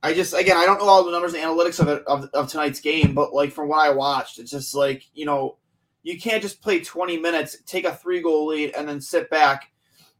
I 0.00 0.14
just 0.14 0.32
again 0.32 0.56
I 0.56 0.64
don't 0.64 0.78
know 0.78 0.86
all 0.86 1.02
the 1.02 1.10
numbers 1.10 1.34
and 1.34 1.42
analytics 1.42 1.80
of 1.80 1.88
it 1.88 2.04
of, 2.06 2.30
of 2.32 2.48
tonight's 2.48 2.80
game, 2.80 3.14
but 3.14 3.34
like 3.34 3.50
from 3.50 3.66
what 3.66 3.80
I 3.84 3.90
watched, 3.90 4.38
it's 4.38 4.52
just 4.52 4.76
like, 4.76 5.02
you 5.12 5.26
know, 5.26 5.56
you 6.04 6.20
can't 6.20 6.40
just 6.40 6.62
play 6.62 6.78
20 6.78 7.18
minutes, 7.18 7.56
take 7.66 7.84
a 7.84 7.96
three 7.96 8.22
goal 8.22 8.46
lead, 8.46 8.74
and 8.76 8.88
then 8.88 9.00
sit 9.00 9.28
back 9.28 9.72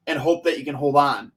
and 0.08 0.18
hope 0.18 0.42
that 0.42 0.58
you 0.58 0.64
can 0.64 0.74
hold 0.74 0.96
on. 0.96 1.30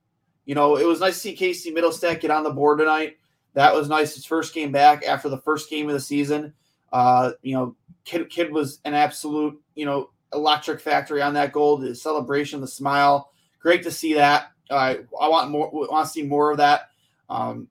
You 0.45 0.55
know, 0.55 0.75
it 0.77 0.85
was 0.85 1.00
nice 1.00 1.13
to 1.15 1.19
see 1.19 1.35
Casey 1.35 1.73
Mittelstadt 1.73 2.19
get 2.19 2.31
on 2.31 2.43
the 2.43 2.50
board 2.50 2.79
tonight. 2.79 3.17
That 3.53 3.73
was 3.73 3.88
nice. 3.88 4.15
His 4.15 4.25
first 4.25 4.53
game 4.53 4.71
back 4.71 5.05
after 5.05 5.29
the 5.29 5.38
first 5.38 5.69
game 5.69 5.88
of 5.88 5.93
the 5.93 6.00
season. 6.00 6.53
Uh, 6.91 7.31
you 7.41 7.55
know, 7.55 7.75
kid, 8.03 8.29
kid 8.29 8.51
was 8.51 8.79
an 8.83 8.93
absolute, 8.93 9.59
you 9.75 9.85
know, 9.85 10.09
electric 10.33 10.81
factory 10.81 11.21
on 11.21 11.33
that 11.35 11.53
goal. 11.53 11.77
The 11.77 11.95
celebration, 11.95 12.62
the 12.62 12.67
smile, 12.67 13.31
great 13.59 13.83
to 13.83 13.91
see 13.91 14.15
that. 14.15 14.51
Uh, 14.69 14.95
I 15.19 15.29
want 15.29 15.51
more. 15.51 15.69
Want 15.71 16.07
to 16.07 16.12
see 16.12 16.23
more 16.23 16.51
of 16.51 16.57
that. 16.57 16.89
Um, 17.29 17.67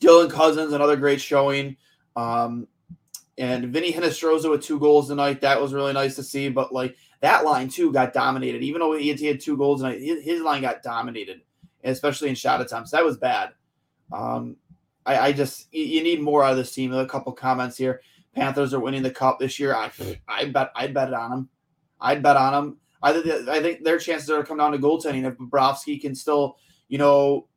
Dylan 0.00 0.30
Cozens, 0.30 0.72
another 0.72 0.96
great 0.96 1.20
showing. 1.20 1.76
Um, 2.16 2.66
and 3.36 3.66
Vinny 3.72 3.92
Hinostroza 3.92 4.50
with 4.50 4.62
two 4.62 4.80
goals 4.80 5.08
tonight. 5.08 5.42
That 5.42 5.60
was 5.60 5.72
really 5.72 5.92
nice 5.92 6.16
to 6.16 6.22
see. 6.22 6.48
But 6.48 6.72
like 6.72 6.96
that 7.20 7.44
line 7.44 7.68
too 7.68 7.92
got 7.92 8.12
dominated. 8.12 8.62
Even 8.62 8.80
though 8.80 8.96
he 8.96 9.08
had, 9.08 9.40
two 9.40 9.56
goals 9.56 9.80
tonight, 9.80 10.00
his 10.00 10.40
line 10.40 10.62
got 10.62 10.82
dominated 10.82 11.42
especially 11.84 12.28
in 12.28 12.34
shot 12.34 12.60
attempts. 12.60 12.90
That 12.90 13.04
was 13.04 13.16
bad. 13.16 13.50
Um, 14.12 14.56
I, 15.04 15.18
I, 15.18 15.32
just 15.32 15.72
you 15.72 16.02
need 16.02 16.20
more 16.20 16.44
out 16.44 16.52
of 16.52 16.56
this 16.56 16.72
team. 16.72 16.92
A 16.92 17.06
couple 17.06 17.32
comments 17.32 17.76
here. 17.76 18.00
Panthers 18.34 18.74
are 18.74 18.80
winning 18.80 19.02
the 19.02 19.10
cup 19.10 19.38
this 19.38 19.58
year. 19.58 19.74
I 19.74 19.90
I 20.26 20.46
bet 20.46 20.70
I'd 20.74 20.94
bet 20.94 21.08
it 21.08 21.14
on 21.14 21.30
them. 21.30 21.48
I'd 22.00 22.22
bet 22.22 22.36
on 22.36 22.52
them. 22.52 22.76
I 23.02 23.12
think 23.12 23.48
I 23.48 23.60
think 23.60 23.84
their 23.84 23.98
chances 23.98 24.30
are 24.30 24.38
to 24.38 24.46
come 24.46 24.58
down 24.58 24.72
to 24.72 24.78
goaltending 24.78 25.26
if 25.26 25.36
Bobrovsky 25.38 26.00
can 26.00 26.14
still 26.14 26.56
you 26.88 26.98
know 26.98 27.48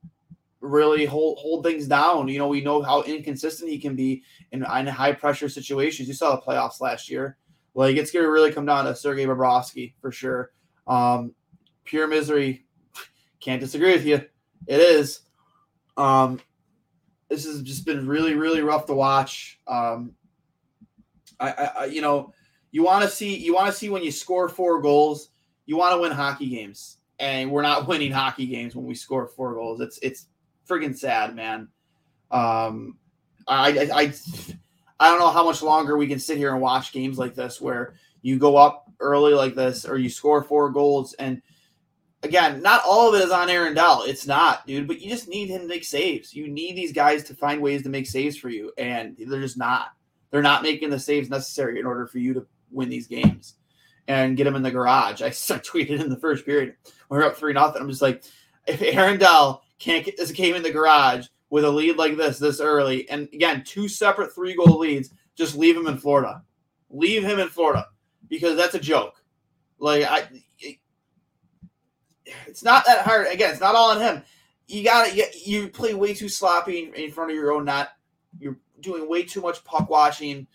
really 0.60 1.06
hold 1.06 1.40
hold 1.40 1.66
things 1.66 1.88
down. 1.88 2.28
You 2.28 2.40
know 2.40 2.48
we 2.48 2.62
know 2.62 2.82
how 2.82 3.04
inconsistent 3.04 3.70
he 3.70 3.80
can 3.80 3.96
be 3.96 4.24
in, 4.52 4.64
in 4.64 4.88
high 4.88 5.14
pressure 5.14 5.50
situations. 5.50 6.08
You 6.08 6.14
saw 6.14 6.36
the 6.36 6.42
playoffs 6.42 6.82
last 6.82 7.10
year. 7.10 7.38
Like 7.74 7.96
it's 7.96 8.12
going 8.12 8.26
to 8.26 8.32
really 8.32 8.52
come 8.52 8.66
down 8.66 8.86
to 8.86 8.96
Sergei 8.96 9.26
Bobrovsky 9.26 9.94
for 10.02 10.12
sure. 10.12 10.52
Um, 10.88 11.34
pure 11.86 12.08
misery 12.08 12.66
can't 13.42 13.60
disagree 13.60 13.94
with 13.94 14.06
you. 14.06 14.22
It 14.68 14.80
is. 14.80 15.22
Um, 15.98 16.40
this 17.28 17.46
has 17.46 17.62
just 17.62 17.86
been 17.86 18.08
really, 18.08 18.36
really 18.36 18.62
rough 18.62 18.86
to 18.86 18.94
watch. 18.94 19.60
Um, 19.68 20.14
I, 21.40 21.72
I, 21.76 21.86
you 21.86 22.02
know, 22.02 22.34
you 22.72 22.84
want 22.84 23.04
to 23.04 23.10
see, 23.10 23.36
you 23.36 23.54
want 23.54 23.68
to 23.68 23.74
see 23.74 23.90
when 23.90 24.04
you 24.04 24.12
score 24.12 24.48
four 24.48 24.82
goals, 24.82 25.30
you 25.66 25.76
want 25.76 25.96
to 25.96 26.02
win 26.02 26.12
hockey 26.12 26.50
games, 26.50 26.98
and 27.20 27.52
we're 27.52 27.62
not 27.62 27.88
winning 27.90 28.12
hockey 28.12 28.46
games 28.46 28.76
when 28.76 28.86
we 28.86 28.96
score 28.96 29.28
four 29.28 29.56
goals. 29.56 29.82
It's, 29.82 29.98
it's 30.02 30.28
friggin' 30.70 30.98
sad, 30.98 31.36
man. 31.36 31.68
Um, 32.30 32.98
I, 33.48 33.72
I, 33.72 33.90
I, 33.94 34.14
I 35.00 35.10
don't 35.10 35.20
know 35.20 35.32
how 35.32 35.44
much 35.44 35.62
longer 35.62 35.98
we 35.98 36.08
can 36.08 36.20
sit 36.20 36.38
here 36.38 36.54
and 36.54 36.62
watch 36.62 36.94
games 36.94 37.18
like 37.18 37.34
this 37.34 37.60
where 37.60 37.96
you 38.22 38.38
go 38.38 38.56
up 38.56 38.92
early 39.00 39.34
like 39.34 39.56
this 39.56 39.84
or 39.84 39.98
you 39.98 40.10
score 40.10 40.44
four 40.44 40.70
goals 40.70 41.14
and 41.14 41.42
again, 42.24 42.62
not 42.62 42.84
all 42.86 43.10
of 43.10 43.20
it 43.20 43.24
is 43.24 43.32
on 43.32 43.50
Aaron 43.50 43.74
Dell. 43.74 44.04
It's 44.06 44.28
not, 44.28 44.66
dude, 44.68 44.88
but 44.88 45.02
you 45.02 45.10
just 45.10 45.28
need 45.28 45.50
him 45.50 45.62
to 45.62 45.68
make 45.68 45.84
saves. 45.84 46.34
You 46.34 46.48
need 46.48 46.76
these 46.76 46.94
guys 46.94 47.24
to 47.26 47.36
find 47.36 47.62
ways 47.62 47.84
to 47.84 47.90
make 47.90 48.08
saves 48.08 48.38
for 48.38 48.50
you, 48.50 48.72
and 48.78 49.16
they're 49.18 49.42
just 49.42 49.58
not. 49.58 49.90
They're 50.30 50.42
not 50.42 50.64
making 50.64 50.90
the 50.90 51.00
saves 51.00 51.30
necessary 51.30 51.80
in 51.80 51.86
order 51.86 52.08
for 52.08 52.20
you 52.20 52.34
to 52.36 52.46
win 52.72 52.90
these 52.90 53.08
games 53.08 53.56
and 54.08 54.38
get 54.38 54.46
them 54.46 54.56
in 54.56 54.64
the 54.64 54.72
garage. 54.72 55.22
I, 55.24 55.30
tweeted 55.30 56.02
in 56.02 56.10
the 56.10 56.20
first 56.20 56.46
period. 56.46 56.76
when 57.08 57.20
We're 57.20 57.28
up 57.28 57.38
3 57.38 57.54
nothing. 57.54 57.82
I'm 57.82 57.90
just 57.90 58.02
like, 58.02 58.24
if 58.68 58.82
Aaron 58.82 59.20
Dell 59.20 59.64
can't 59.80 60.06
get 60.06 60.18
this 60.18 60.32
game 60.32 60.56
in 60.56 60.64
the 60.64 60.72
garage 60.72 61.28
with 61.50 61.66
a 61.66 61.70
lead 61.70 61.98
like 61.98 62.16
this 62.16 62.40
this 62.40 62.62
early, 62.62 63.10
and 63.10 63.28
again, 63.34 63.64
two 63.66 63.88
separate 63.88 64.34
three 64.34 64.56
goal 64.56 64.80
leads, 64.80 65.12
just 65.36 65.58
leave 65.58 65.76
him 65.76 65.88
in 65.88 65.98
Florida. 65.98 66.44
Leave 66.90 67.24
him 67.24 67.40
in 67.40 67.50
Florida 67.50 67.88
because 68.30 68.56
that's 68.56 68.76
a 68.76 68.80
joke. 68.80 69.22
Like 69.80 70.04
I, 70.04 70.28
it's 72.48 72.64
not 72.64 72.86
that 72.86 73.06
hard. 73.06 73.28
Again, 73.28 73.52
it's 73.52 73.60
not 73.60 73.76
all 73.76 73.92
on 73.92 74.02
him. 74.02 74.24
You 74.68 74.84
got 74.84 75.10
to 75.10 75.26
you 75.44 75.68
play 75.70 75.94
way 75.94 76.14
too 76.14 76.30
sloppy 76.30 76.92
in 76.96 77.12
front 77.12 77.32
of 77.32 77.36
your 77.36 77.52
own 77.52 77.66
net. 77.66 77.90
You're 78.40 78.58
doing 78.80 79.10
way 79.10 79.24
too 79.24 79.42
much 79.42 79.64
puck 79.64 79.90
watching. 79.90 80.48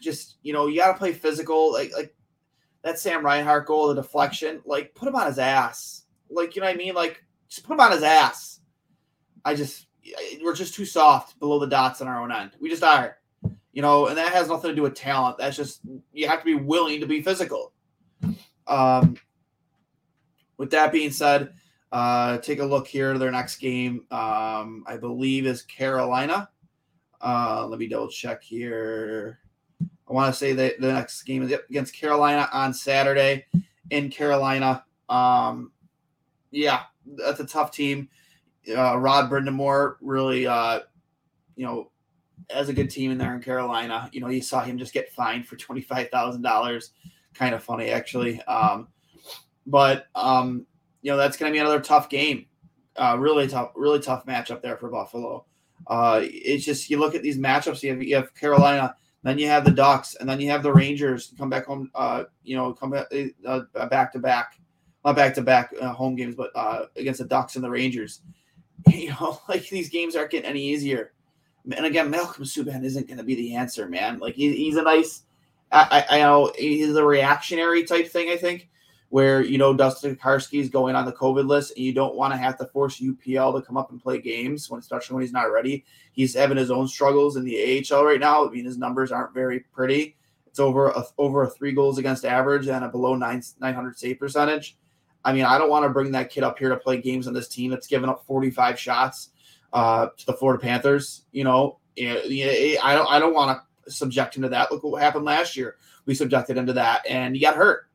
Just 0.00 0.36
you 0.42 0.52
know, 0.52 0.66
you 0.66 0.78
got 0.78 0.92
to 0.92 0.98
play 0.98 1.12
physical. 1.12 1.72
Like 1.72 1.92
like 1.94 2.14
that 2.82 2.98
Sam 2.98 3.24
Reinhart 3.24 3.66
goal, 3.66 3.88
the 3.88 3.94
deflection. 3.94 4.62
Like 4.64 4.94
put 4.94 5.08
him 5.08 5.16
on 5.16 5.26
his 5.26 5.38
ass. 5.38 6.04
Like 6.30 6.56
you 6.56 6.62
know 6.62 6.68
what 6.68 6.74
I 6.74 6.78
mean. 6.78 6.94
Like 6.94 7.22
just 7.48 7.66
put 7.66 7.74
him 7.74 7.80
on 7.80 7.92
his 7.92 8.02
ass. 8.02 8.60
I 9.44 9.54
just 9.54 9.86
we're 10.42 10.54
just 10.54 10.74
too 10.74 10.84
soft 10.84 11.38
below 11.38 11.58
the 11.58 11.66
dots 11.66 12.00
on 12.00 12.08
our 12.08 12.22
own 12.22 12.32
end. 12.32 12.52
We 12.60 12.70
just 12.70 12.82
are. 12.82 13.18
You 13.72 13.82
know, 13.82 14.06
and 14.06 14.16
that 14.16 14.32
has 14.32 14.48
nothing 14.48 14.70
to 14.70 14.74
do 14.74 14.82
with 14.82 14.94
talent. 14.94 15.36
That's 15.36 15.56
just 15.56 15.82
you 16.12 16.26
have 16.28 16.38
to 16.38 16.44
be 16.44 16.54
willing 16.54 17.00
to 17.00 17.06
be 17.06 17.20
physical. 17.20 17.72
Um, 18.66 19.16
with 20.58 20.70
that 20.70 20.92
being 20.92 21.10
said, 21.10 21.52
uh, 21.92 22.38
take 22.38 22.58
a 22.58 22.64
look 22.64 22.86
here 22.86 23.16
their 23.16 23.30
next 23.30 23.56
game. 23.56 24.04
Um, 24.10 24.84
I 24.86 24.96
believe 25.00 25.46
is 25.46 25.62
Carolina. 25.62 26.48
Uh, 27.20 27.66
let 27.68 27.78
me 27.78 27.88
double 27.88 28.08
check 28.08 28.42
here. 28.42 29.40
I 30.08 30.12
want 30.12 30.32
to 30.32 30.38
say 30.38 30.52
that 30.52 30.80
the 30.80 30.92
next 30.92 31.22
game 31.22 31.42
is 31.42 31.52
against 31.68 31.94
Carolina 31.94 32.48
on 32.52 32.72
Saturday 32.72 33.46
in 33.90 34.10
Carolina. 34.10 34.84
Um, 35.08 35.72
yeah, 36.50 36.82
that's 37.04 37.40
a 37.40 37.46
tough 37.46 37.70
team. 37.72 38.08
Uh, 38.68 38.98
Rod 38.98 39.30
Brind'Amour 39.30 39.96
really, 40.00 40.46
uh, 40.46 40.80
you 41.56 41.64
know, 41.64 41.90
as 42.50 42.68
a 42.68 42.72
good 42.72 42.90
team 42.90 43.10
in 43.10 43.18
there 43.18 43.34
in 43.34 43.42
Carolina. 43.42 44.08
You 44.12 44.20
know, 44.20 44.28
you 44.28 44.42
saw 44.42 44.62
him 44.62 44.78
just 44.78 44.92
get 44.92 45.12
fined 45.12 45.46
for 45.46 45.56
twenty 45.56 45.80
five 45.80 46.10
thousand 46.10 46.42
dollars. 46.42 46.90
Kind 47.34 47.54
of 47.54 47.62
funny, 47.62 47.90
actually. 47.90 48.40
Um, 48.42 48.88
but 49.66 50.06
um, 50.14 50.66
you 51.02 51.10
know 51.10 51.16
that's 51.16 51.36
going 51.36 51.52
to 51.52 51.56
be 51.56 51.60
another 51.60 51.80
tough 51.80 52.08
game. 52.08 52.46
Uh, 52.96 53.16
really 53.18 53.46
tough, 53.46 53.72
really 53.74 54.00
tough 54.00 54.24
matchup 54.26 54.62
there 54.62 54.76
for 54.76 54.88
Buffalo. 54.88 55.44
Uh, 55.86 56.20
it's 56.22 56.64
just 56.64 56.88
you 56.88 56.98
look 56.98 57.14
at 57.14 57.22
these 57.22 57.38
matchups. 57.38 57.82
You 57.82 57.90
have, 57.90 58.02
you 58.02 58.16
have 58.16 58.34
Carolina, 58.34 58.94
then 59.22 59.38
you 59.38 59.48
have 59.48 59.64
the 59.64 59.70
Ducks, 59.70 60.14
and 60.14 60.28
then 60.28 60.40
you 60.40 60.50
have 60.50 60.62
the 60.62 60.72
Rangers 60.72 61.32
come 61.36 61.50
back 61.50 61.66
home. 61.66 61.90
Uh, 61.94 62.24
you 62.42 62.56
know, 62.56 62.72
come 62.72 62.90
back 62.90 63.08
back 63.90 64.12
to 64.12 64.18
back, 64.18 64.58
not 65.04 65.16
back 65.16 65.34
to 65.34 65.42
back 65.42 65.76
home 65.76 66.16
games, 66.16 66.34
but 66.34 66.50
uh, 66.54 66.86
against 66.96 67.20
the 67.20 67.26
Ducks 67.26 67.56
and 67.56 67.64
the 67.64 67.70
Rangers. 67.70 68.20
You 68.88 69.08
know, 69.08 69.40
like 69.48 69.68
these 69.68 69.88
games 69.88 70.14
aren't 70.14 70.30
getting 70.30 70.48
any 70.48 70.62
easier. 70.62 71.12
And 71.72 71.86
again, 71.86 72.08
Malcolm 72.08 72.44
Subban 72.44 72.84
isn't 72.84 73.08
going 73.08 73.18
to 73.18 73.24
be 73.24 73.34
the 73.34 73.56
answer, 73.56 73.88
man. 73.88 74.20
Like 74.20 74.34
he, 74.34 74.54
he's 74.54 74.76
a 74.76 74.82
nice. 74.82 75.22
I, 75.72 76.04
I 76.08 76.18
know 76.20 76.52
he's 76.56 76.94
a 76.94 77.04
reactionary 77.04 77.82
type 77.82 78.06
thing. 78.06 78.28
I 78.28 78.36
think 78.36 78.68
where 79.16 79.40
you 79.40 79.56
know 79.56 79.72
Dustin 79.72 80.14
Tokarski 80.14 80.60
is 80.60 80.68
going 80.68 80.94
on 80.94 81.06
the 81.06 81.12
COVID 81.12 81.48
list, 81.48 81.72
and 81.74 81.82
you 81.82 81.94
don't 81.94 82.16
want 82.16 82.34
to 82.34 82.36
have 82.36 82.58
to 82.58 82.66
force 82.66 83.00
UPL 83.00 83.54
to 83.54 83.66
come 83.66 83.78
up 83.78 83.90
and 83.90 83.98
play 83.98 84.20
games 84.20 84.68
when, 84.68 84.78
especially 84.78 85.14
when 85.14 85.22
he's 85.22 85.32
not 85.32 85.50
ready. 85.50 85.86
He's 86.12 86.34
having 86.34 86.58
his 86.58 86.70
own 86.70 86.86
struggles 86.86 87.36
in 87.36 87.42
the 87.42 87.82
AHL 87.90 88.04
right 88.04 88.20
now. 88.20 88.46
I 88.46 88.50
mean, 88.50 88.66
his 88.66 88.76
numbers 88.76 89.12
aren't 89.12 89.32
very 89.32 89.60
pretty. 89.72 90.18
It's 90.46 90.60
over 90.60 90.88
a, 90.88 91.02
over 91.16 91.44
a 91.44 91.48
three 91.48 91.72
goals 91.72 91.96
against 91.96 92.26
average 92.26 92.68
and 92.68 92.84
a 92.84 92.90
below 92.90 93.16
nine 93.16 93.42
nine 93.58 93.72
hundred 93.72 93.98
save 93.98 94.18
percentage. 94.18 94.76
I 95.24 95.32
mean, 95.32 95.46
I 95.46 95.56
don't 95.56 95.70
want 95.70 95.84
to 95.84 95.88
bring 95.88 96.12
that 96.12 96.28
kid 96.28 96.44
up 96.44 96.58
here 96.58 96.68
to 96.68 96.76
play 96.76 97.00
games 97.00 97.26
on 97.26 97.32
this 97.32 97.48
team 97.48 97.70
that's 97.70 97.86
given 97.86 98.10
up 98.10 98.26
forty 98.26 98.50
five 98.50 98.78
shots 98.78 99.30
uh, 99.72 100.08
to 100.14 100.26
the 100.26 100.34
Florida 100.34 100.60
Panthers. 100.60 101.24
You 101.32 101.44
know, 101.44 101.78
I 101.98 102.76
don't 102.94 103.10
I 103.10 103.18
don't 103.18 103.32
want 103.32 103.58
to 103.86 103.90
subject 103.90 104.36
him 104.36 104.42
to 104.42 104.50
that. 104.50 104.70
Look 104.70 104.84
what 104.84 105.00
happened 105.00 105.24
last 105.24 105.56
year. 105.56 105.76
We 106.04 106.14
subjected 106.14 106.58
him 106.58 106.66
to 106.66 106.74
that, 106.74 107.06
and 107.08 107.34
he 107.34 107.40
got 107.40 107.56
hurt 107.56 107.86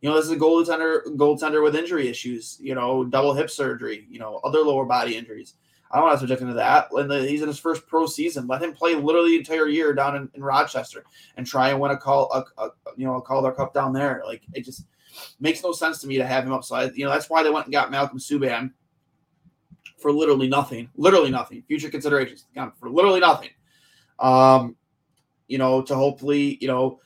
you 0.00 0.08
know, 0.08 0.14
this 0.14 0.26
is 0.26 0.30
a 0.30 0.36
goaltender 0.36 1.04
goaltender 1.16 1.62
with 1.62 1.74
injury 1.74 2.08
issues, 2.08 2.58
you 2.60 2.74
know, 2.74 3.04
double 3.04 3.34
hip 3.34 3.50
surgery, 3.50 4.06
you 4.08 4.18
know, 4.18 4.40
other 4.44 4.60
lower 4.60 4.84
body 4.84 5.16
injuries. 5.16 5.54
I 5.90 5.96
don't 5.96 6.06
want 6.06 6.16
to 6.16 6.20
subject 6.20 6.42
him 6.42 6.48
to 6.48 6.54
that. 6.54 6.88
And 6.92 7.10
he's 7.28 7.40
in 7.40 7.48
his 7.48 7.58
first 7.58 7.86
pro 7.86 8.06
season. 8.06 8.46
Let 8.46 8.62
him 8.62 8.74
play 8.74 8.94
literally 8.94 9.30
the 9.30 9.38
entire 9.38 9.68
year 9.68 9.94
down 9.94 10.16
in, 10.16 10.30
in 10.34 10.44
Rochester 10.44 11.04
and 11.36 11.46
try 11.46 11.70
and 11.70 11.80
win 11.80 11.92
a 11.92 11.96
call, 11.96 12.30
a, 12.32 12.62
a, 12.62 12.70
you 12.96 13.06
know, 13.06 13.16
a 13.16 13.22
Calder 13.22 13.52
Cup 13.52 13.72
down 13.72 13.92
there. 13.92 14.22
Like 14.26 14.42
it 14.52 14.64
just 14.64 14.84
makes 15.40 15.62
no 15.62 15.72
sense 15.72 16.00
to 16.02 16.06
me 16.06 16.18
to 16.18 16.26
have 16.26 16.44
him 16.44 16.52
up. 16.52 16.58
upside. 16.58 16.94
You 16.94 17.06
know, 17.06 17.10
that's 17.10 17.30
why 17.30 17.42
they 17.42 17.50
went 17.50 17.66
and 17.66 17.72
got 17.72 17.90
Malcolm 17.90 18.18
Subban 18.18 18.72
for 19.98 20.12
literally 20.12 20.48
nothing, 20.48 20.90
literally 20.96 21.30
nothing. 21.30 21.62
Future 21.66 21.90
considerations 21.90 22.44
for 22.78 22.90
literally 22.90 23.20
nothing. 23.20 23.50
Um, 24.18 24.76
you 25.48 25.58
know, 25.58 25.82
to 25.82 25.94
hopefully, 25.94 26.58
you 26.60 26.68
know, 26.68 27.00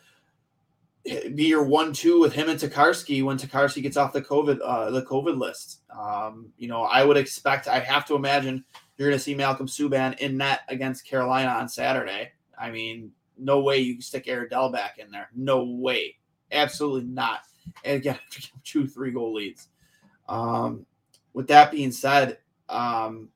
be 1.04 1.44
your 1.44 1.64
one-two 1.64 2.20
with 2.20 2.32
him 2.32 2.48
and 2.48 2.58
Tokarski 2.58 3.24
when 3.24 3.36
Tokarski 3.36 3.82
gets 3.82 3.96
off 3.96 4.12
the 4.12 4.22
COVID 4.22 4.58
uh, 4.64 4.90
the 4.90 5.02
COVID 5.02 5.38
list. 5.38 5.80
Um, 5.90 6.52
you 6.58 6.68
know, 6.68 6.82
I 6.82 7.04
would 7.04 7.16
expect. 7.16 7.68
I 7.68 7.80
have 7.80 8.06
to 8.06 8.14
imagine 8.14 8.64
you're 8.96 9.08
going 9.08 9.18
to 9.18 9.22
see 9.22 9.34
Malcolm 9.34 9.66
Subban 9.66 10.16
in 10.18 10.36
net 10.36 10.60
against 10.68 11.06
Carolina 11.06 11.50
on 11.50 11.68
Saturday. 11.68 12.32
I 12.58 12.70
mean, 12.70 13.10
no 13.36 13.60
way 13.60 13.78
you 13.78 14.00
stick 14.00 14.28
Aaron 14.28 14.48
Dell 14.48 14.70
back 14.70 14.98
in 14.98 15.10
there. 15.10 15.28
No 15.34 15.64
way, 15.64 16.16
absolutely 16.52 17.08
not. 17.08 17.40
And 17.84 17.96
again, 17.96 18.18
two 18.64 18.86
three 18.86 19.10
goal 19.10 19.34
leads. 19.34 19.68
Um, 20.28 20.86
with 21.32 21.48
that 21.48 21.72
being 21.72 21.90
said, 21.90 22.38
um, 22.68 23.28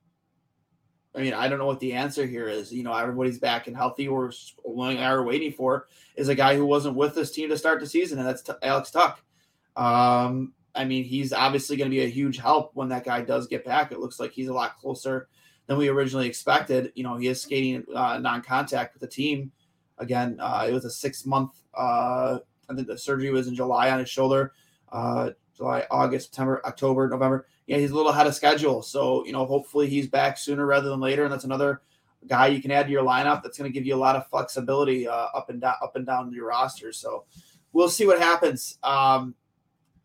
I 1.17 1.21
mean, 1.21 1.33
I 1.33 1.47
don't 1.47 1.57
know 1.57 1.65
what 1.65 1.79
the 1.79 1.93
answer 1.93 2.27
here 2.27 2.47
is. 2.47 2.71
You 2.71 2.83
know, 2.83 2.93
everybody's 2.93 3.39
back 3.39 3.65
and 3.65 3.75
healthy. 3.75 4.07
We're 4.07 4.31
only 4.63 4.99
are 4.99 5.23
waiting 5.23 5.51
for 5.51 5.87
is 6.15 6.29
a 6.29 6.35
guy 6.35 6.55
who 6.55 6.65
wasn't 6.65 6.95
with 6.95 7.15
this 7.15 7.31
team 7.31 7.49
to 7.49 7.57
start 7.57 7.79
the 7.79 7.87
season, 7.87 8.19
and 8.19 8.27
that's 8.27 8.43
t- 8.43 8.53
Alex 8.61 8.91
Tuch. 8.91 9.17
Um, 9.75 10.53
I 10.75 10.85
mean, 10.85 11.03
he's 11.03 11.33
obviously 11.33 11.75
going 11.75 11.89
to 11.89 11.95
be 11.95 12.03
a 12.03 12.07
huge 12.07 12.37
help 12.37 12.71
when 12.75 12.89
that 12.89 13.03
guy 13.03 13.21
does 13.21 13.47
get 13.47 13.65
back. 13.65 13.91
It 13.91 13.99
looks 13.99 14.19
like 14.19 14.31
he's 14.31 14.47
a 14.47 14.53
lot 14.53 14.77
closer 14.77 15.27
than 15.65 15.77
we 15.77 15.87
originally 15.87 16.27
expected. 16.27 16.91
You 16.93 17.03
know, 17.03 17.17
he 17.17 17.27
is 17.27 17.41
skating 17.41 17.83
uh, 17.95 18.19
non-contact 18.19 18.93
with 18.93 19.01
the 19.01 19.07
team. 19.07 19.51
Again, 19.97 20.37
uh, 20.39 20.67
it 20.69 20.71
was 20.71 20.85
a 20.85 20.91
six-month. 20.91 21.63
Uh, 21.75 22.37
I 22.69 22.75
think 22.75 22.87
the 22.87 22.97
surgery 22.97 23.31
was 23.31 23.47
in 23.47 23.55
July 23.55 23.89
on 23.89 23.97
his 23.97 24.09
shoulder. 24.09 24.53
Uh, 24.91 25.31
July, 25.55 25.87
August, 25.89 26.27
September, 26.27 26.61
October, 26.63 27.09
November 27.09 27.47
yeah, 27.67 27.77
he's 27.77 27.91
a 27.91 27.95
little 27.95 28.11
ahead 28.11 28.27
of 28.27 28.33
schedule. 28.33 28.81
So, 28.81 29.25
you 29.25 29.33
know, 29.33 29.45
hopefully 29.45 29.87
he's 29.87 30.07
back 30.07 30.37
sooner 30.37 30.65
rather 30.65 30.89
than 30.89 30.99
later. 30.99 31.25
And 31.25 31.31
that's 31.31 31.43
another 31.43 31.81
guy 32.25 32.47
you 32.47 32.61
can 32.61 32.71
add 32.71 32.87
to 32.87 32.91
your 32.91 33.03
lineup 33.03 33.43
that's 33.43 33.57
going 33.57 33.71
to 33.71 33.73
give 33.73 33.85
you 33.85 33.93
a 33.93 33.97
lot 33.97 34.15
of 34.15 34.27
flexibility 34.29 35.07
uh, 35.07 35.27
up 35.35 35.49
and 35.49 35.61
down, 35.61 35.75
up 35.81 35.95
and 35.95 36.05
down 36.05 36.31
your 36.31 36.47
roster. 36.47 36.91
So 36.93 37.25
we'll 37.73 37.89
see 37.89 38.07
what 38.07 38.19
happens. 38.19 38.79
Um, 38.83 39.35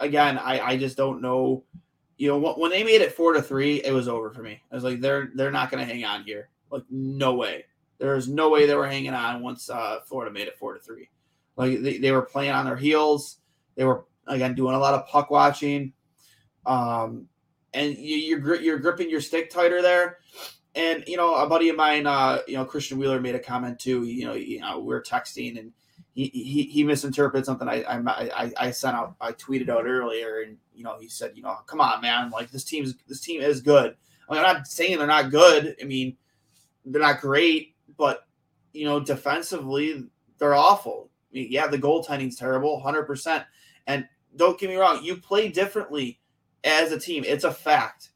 again, 0.00 0.38
I, 0.38 0.61
I 0.61 0.76
just 0.76 0.97
don't 0.97 1.23
know. 1.23 1.64
You 2.19 2.28
know, 2.28 2.54
when 2.54 2.71
they 2.71 2.85
made 2.85 3.00
it 3.00 3.12
four 3.12 3.33
to 3.33 3.42
three, 3.42 3.76
it 3.83 3.92
was 3.92 4.07
over 4.07 4.31
for 4.31 4.42
me. 4.42 4.61
I 4.71 4.75
was 4.75 4.85
like, 4.85 5.00
they're 5.00 5.31
they're 5.35 5.50
not 5.50 5.71
going 5.71 5.85
to 5.85 5.92
hang 5.92 6.04
on 6.04 6.25
here. 6.25 6.50
Like, 6.71 6.85
no 6.90 7.35
way. 7.35 7.64
There's 7.99 8.28
no 8.28 8.49
way 8.49 8.66
they 8.66 8.75
were 8.75 8.87
hanging 8.87 9.14
on 9.14 9.42
once 9.42 9.71
uh, 9.71 10.00
Florida 10.07 10.33
made 10.33 10.49
it 10.49 10.59
four 10.59 10.75
to 10.75 10.81
three. 10.81 11.09
Like 11.57 11.81
they, 11.81 11.99
they 11.99 12.12
were 12.12 12.23
playing 12.23 12.50
on 12.50 12.64
their 12.64 12.76
heels. 12.76 13.38
They 13.76 13.85
were 13.85 14.04
again 14.26 14.54
doing 14.54 14.75
a 14.75 14.78
lot 14.78 14.95
of 14.95 15.07
puck 15.07 15.31
watching. 15.31 15.92
Um, 16.66 17.28
and 17.75 17.97
you, 17.97 18.37
are 18.45 18.57
you're 18.57 18.79
gripping 18.79 19.11
your 19.11 19.21
stick 19.21 19.50
tighter 19.50 19.83
there. 19.83 20.19
And 20.75 21.05
you 21.07 21.17
know, 21.17 21.35
a 21.35 21.49
buddy 21.49 21.69
of 21.69 21.76
mine, 21.76 22.07
uh, 22.07 22.41
you 22.47 22.57
know, 22.57 22.64
Christian 22.64 22.99
Wheeler 22.99 23.21
made 23.21 23.35
a 23.35 23.38
comment 23.38 23.79
too. 23.79 24.05
You 24.05 24.26
know, 24.26 24.35
you 24.35 24.61
know, 24.61 24.79
we 24.79 24.95
are 24.95 25.02
texting 25.02 25.59
and 25.59 25.73
he, 26.14 26.26
he 26.29 26.62
he 26.64 26.85
misinterpreted 26.85 27.47
something 27.47 27.69
I, 27.69 27.85
I 27.85 28.52
I 28.59 28.71
sent 28.71 28.97
out. 28.97 29.17
I 29.21 29.33
tweeted 29.33 29.71
out 29.71 29.87
earlier, 29.87 30.43
and 30.43 30.59
you 30.75 30.85
know, 30.85 30.99
he 31.00 31.09
said, 31.09 31.33
you 31.35 31.43
know, 31.43 31.57
come 31.67 31.81
on, 31.81 32.02
man, 32.02 32.31
like 32.31 32.50
this 32.50 32.64
team's 32.64 32.95
this 33.07 33.21
team 33.21 33.41
is 33.41 33.61
good. 33.61 33.97
I 34.29 34.35
mean, 34.35 34.45
I'm 34.45 34.57
not 34.57 34.67
saying 34.67 34.99
they're 34.99 35.07
not 35.07 35.31
good. 35.31 35.76
I 35.81 35.85
mean, 35.85 36.17
they're 36.85 37.00
not 37.00 37.21
great, 37.21 37.75
but 37.97 38.26
you 38.73 38.85
know, 38.85 39.00
defensively, 39.00 40.05
they're 40.38 40.55
awful. 40.55 41.11
I 41.31 41.37
mean, 41.37 41.49
yeah, 41.50 41.67
the 41.67 41.79
goaltending's 41.79 42.37
terrible, 42.37 42.81
hundred 42.81 43.05
percent. 43.05 43.45
And 43.87 44.07
don't 44.37 44.59
get 44.59 44.69
me 44.69 44.76
wrong, 44.76 45.02
you 45.02 45.17
play 45.17 45.49
differently 45.49 46.21
as 46.64 46.92
a 46.92 46.99
team. 46.99 47.25
It's 47.26 47.45
a 47.45 47.52
fact. 47.52 48.11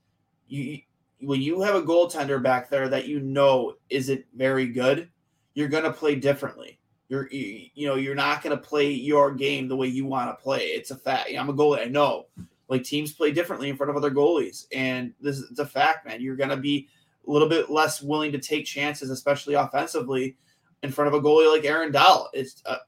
You 0.48 0.80
when 1.20 1.40
you 1.40 1.62
have 1.62 1.74
a 1.74 1.82
goaltender 1.82 2.42
back 2.42 2.68
there 2.68 2.88
that 2.88 3.08
you 3.08 3.20
know 3.20 3.74
isn't 3.88 4.24
very 4.34 4.66
good, 4.66 5.08
you're 5.54 5.68
going 5.68 5.84
to 5.84 5.92
play 5.92 6.14
differently. 6.14 6.78
You're 7.08 7.28
you, 7.30 7.68
you 7.74 7.86
know 7.86 7.94
you're 7.94 8.14
not 8.14 8.42
going 8.42 8.56
to 8.56 8.62
play 8.62 8.90
your 8.90 9.32
game 9.32 9.68
the 9.68 9.76
way 9.76 9.86
you 9.86 10.04
want 10.04 10.30
to 10.30 10.42
play. 10.42 10.66
It's 10.66 10.90
a 10.90 10.96
fact. 10.96 11.30
I'm 11.36 11.48
a 11.48 11.54
goalie. 11.54 11.80
I 11.80 11.86
know. 11.86 12.26
Like 12.68 12.82
teams 12.82 13.12
play 13.12 13.30
differently 13.30 13.68
in 13.68 13.76
front 13.76 13.90
of 13.90 13.96
other 13.96 14.10
goalies, 14.10 14.66
and 14.72 15.12
this 15.20 15.38
is 15.38 15.58
a 15.58 15.66
fact, 15.66 16.04
man. 16.04 16.20
You're 16.20 16.36
going 16.36 16.50
to 16.50 16.56
be 16.56 16.88
a 17.26 17.30
little 17.30 17.48
bit 17.48 17.70
less 17.70 18.02
willing 18.02 18.32
to 18.32 18.38
take 18.38 18.66
chances, 18.66 19.10
especially 19.10 19.54
offensively, 19.54 20.36
in 20.82 20.90
front 20.90 21.08
of 21.08 21.14
a 21.14 21.24
goalie 21.24 21.52
like 21.52 21.64
Aaron 21.64 21.92
Dell. 21.92 22.28
It's 22.32 22.62
a, 22.66 22.78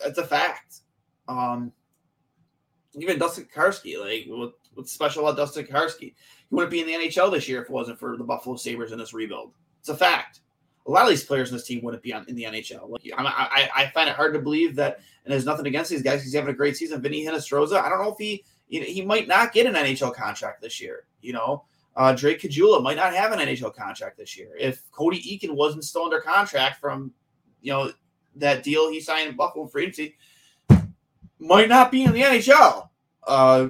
it's 0.00 0.16
a 0.16 0.26
fact. 0.26 0.80
Um, 1.28 1.72
even 2.94 3.18
Dustin 3.18 3.46
Karski, 3.54 4.00
like 4.00 4.26
special 4.86 5.26
about 5.26 5.36
Dustin 5.36 5.66
Karski? 5.66 6.00
He 6.00 6.14
wouldn't 6.50 6.70
be 6.70 6.80
in 6.80 6.86
the 6.86 6.94
NHL 6.94 7.32
this 7.32 7.48
year 7.48 7.62
if 7.62 7.68
it 7.68 7.72
wasn't 7.72 7.98
for 7.98 8.16
the 8.16 8.24
Buffalo 8.24 8.56
Sabres 8.56 8.92
in 8.92 8.98
this 8.98 9.14
rebuild. 9.14 9.52
It's 9.80 9.88
a 9.88 9.96
fact. 9.96 10.40
A 10.86 10.90
lot 10.90 11.02
of 11.02 11.10
these 11.10 11.24
players 11.24 11.50
in 11.50 11.56
this 11.56 11.66
team 11.66 11.82
wouldn't 11.82 12.02
be 12.02 12.14
on, 12.14 12.24
in 12.28 12.34
the 12.34 12.44
NHL. 12.44 12.88
Like, 12.88 13.02
I, 13.16 13.68
I, 13.76 13.86
find 13.88 14.08
it 14.08 14.16
hard 14.16 14.32
to 14.32 14.40
believe 14.40 14.74
that, 14.76 15.00
and 15.24 15.32
there's 15.32 15.44
nothing 15.44 15.66
against 15.66 15.90
these 15.90 16.02
guys. 16.02 16.22
He's 16.22 16.34
having 16.34 16.48
a 16.48 16.56
great 16.56 16.78
season. 16.78 17.02
Vinny 17.02 17.22
Hinostroza, 17.24 17.78
I 17.82 17.90
don't 17.90 18.02
know 18.02 18.12
if 18.12 18.18
he, 18.18 18.42
you 18.68 18.80
know, 18.80 18.86
he 18.86 19.04
might 19.04 19.28
not 19.28 19.52
get 19.52 19.66
an 19.66 19.74
NHL 19.74 20.14
contract 20.14 20.62
this 20.62 20.80
year. 20.80 21.04
You 21.20 21.34
know, 21.34 21.64
uh, 21.94 22.12
Drake 22.12 22.40
Caggiula 22.40 22.82
might 22.82 22.96
not 22.96 23.12
have 23.12 23.32
an 23.32 23.38
NHL 23.38 23.74
contract 23.74 24.16
this 24.16 24.36
year. 24.36 24.56
If 24.58 24.82
Cody 24.90 25.20
Eakin 25.20 25.54
wasn't 25.54 25.84
still 25.84 26.04
under 26.04 26.20
contract 26.20 26.80
from, 26.80 27.12
you 27.60 27.72
know, 27.72 27.92
that 28.36 28.62
deal 28.62 28.90
he 28.90 29.00
signed 29.00 29.28
in 29.28 29.36
Buffalo 29.36 29.66
free 29.66 29.84
agency, 29.84 30.16
might 31.38 31.68
not 31.68 31.90
be 31.90 32.04
in 32.04 32.12
the 32.12 32.22
NHL. 32.22 32.88
Uh, 33.26 33.68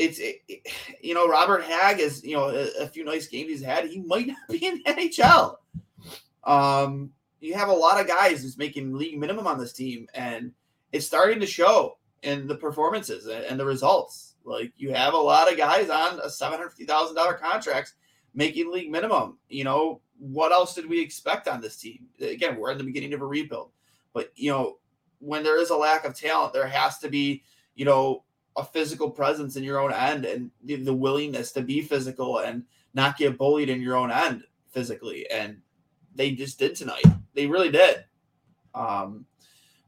it's 0.00 0.18
it, 0.18 0.66
you 1.02 1.12
know 1.14 1.28
Robert 1.28 1.62
Hagg 1.62 2.00
is 2.00 2.24
you 2.24 2.34
know 2.34 2.48
a, 2.48 2.84
a, 2.84 2.86
few 2.86 3.04
nice 3.04 3.26
games 3.26 3.50
he's 3.50 3.62
had. 3.62 3.86
He 3.86 4.00
might 4.00 4.28
not 4.28 4.48
be 4.48 4.66
in 4.66 4.82
the 4.84 4.84
NHL. 4.84 5.56
Um, 6.44 7.12
you 7.40 7.54
have 7.54 7.68
a 7.68 7.72
lot 7.72 8.00
of 8.00 8.06
guys 8.06 8.42
who's 8.42 8.56
making 8.56 8.96
league 8.96 9.18
minimum 9.18 9.46
on 9.46 9.58
this 9.58 9.74
team, 9.74 10.08
and 10.14 10.52
it's 10.90 11.06
starting 11.06 11.38
to 11.40 11.46
show 11.46 11.98
in 12.22 12.46
the 12.46 12.54
performances 12.54 13.26
and 13.26 13.60
the 13.60 13.64
results. 13.64 14.36
Like 14.42 14.72
you 14.78 14.94
have 14.94 15.12
a 15.12 15.18
lot 15.18 15.52
of 15.52 15.58
guys 15.58 15.90
on 15.90 16.18
a 16.20 16.30
seven 16.30 16.58
hundred 16.58 16.70
fifty 16.70 16.86
thousand 16.86 17.16
dollar 17.16 17.34
contracts 17.34 17.92
making 18.34 18.72
league 18.72 18.90
minimum. 18.90 19.36
You 19.50 19.64
know 19.64 20.00
what 20.18 20.50
else 20.50 20.74
did 20.74 20.88
we 20.88 21.00
expect 21.00 21.46
on 21.46 21.60
this 21.60 21.76
team? 21.76 22.06
Again, 22.20 22.56
we're 22.56 22.72
in 22.72 22.78
the 22.78 22.84
beginning 22.84 23.12
of 23.12 23.20
a 23.20 23.26
rebuild, 23.26 23.70
but 24.14 24.32
you 24.34 24.50
know 24.50 24.78
when 25.18 25.42
there 25.42 25.60
is 25.60 25.68
a 25.68 25.76
lack 25.76 26.06
of 26.06 26.18
talent, 26.18 26.54
there 26.54 26.66
has 26.66 26.98
to 27.00 27.10
be 27.10 27.42
you 27.74 27.84
know 27.84 28.24
a 28.60 28.64
physical 28.64 29.10
presence 29.10 29.56
in 29.56 29.64
your 29.64 29.80
own 29.80 29.92
end 29.92 30.24
and 30.24 30.50
the, 30.64 30.76
the 30.76 30.94
willingness 30.94 31.52
to 31.52 31.62
be 31.62 31.80
physical 31.80 32.38
and 32.38 32.64
not 32.94 33.16
get 33.16 33.38
bullied 33.38 33.70
in 33.70 33.80
your 33.80 33.96
own 33.96 34.10
end 34.10 34.44
physically. 34.70 35.28
And 35.30 35.58
they 36.14 36.32
just 36.32 36.58
did 36.58 36.74
tonight. 36.74 37.04
They 37.34 37.46
really 37.46 37.70
did. 37.70 38.04
Um, 38.74 39.24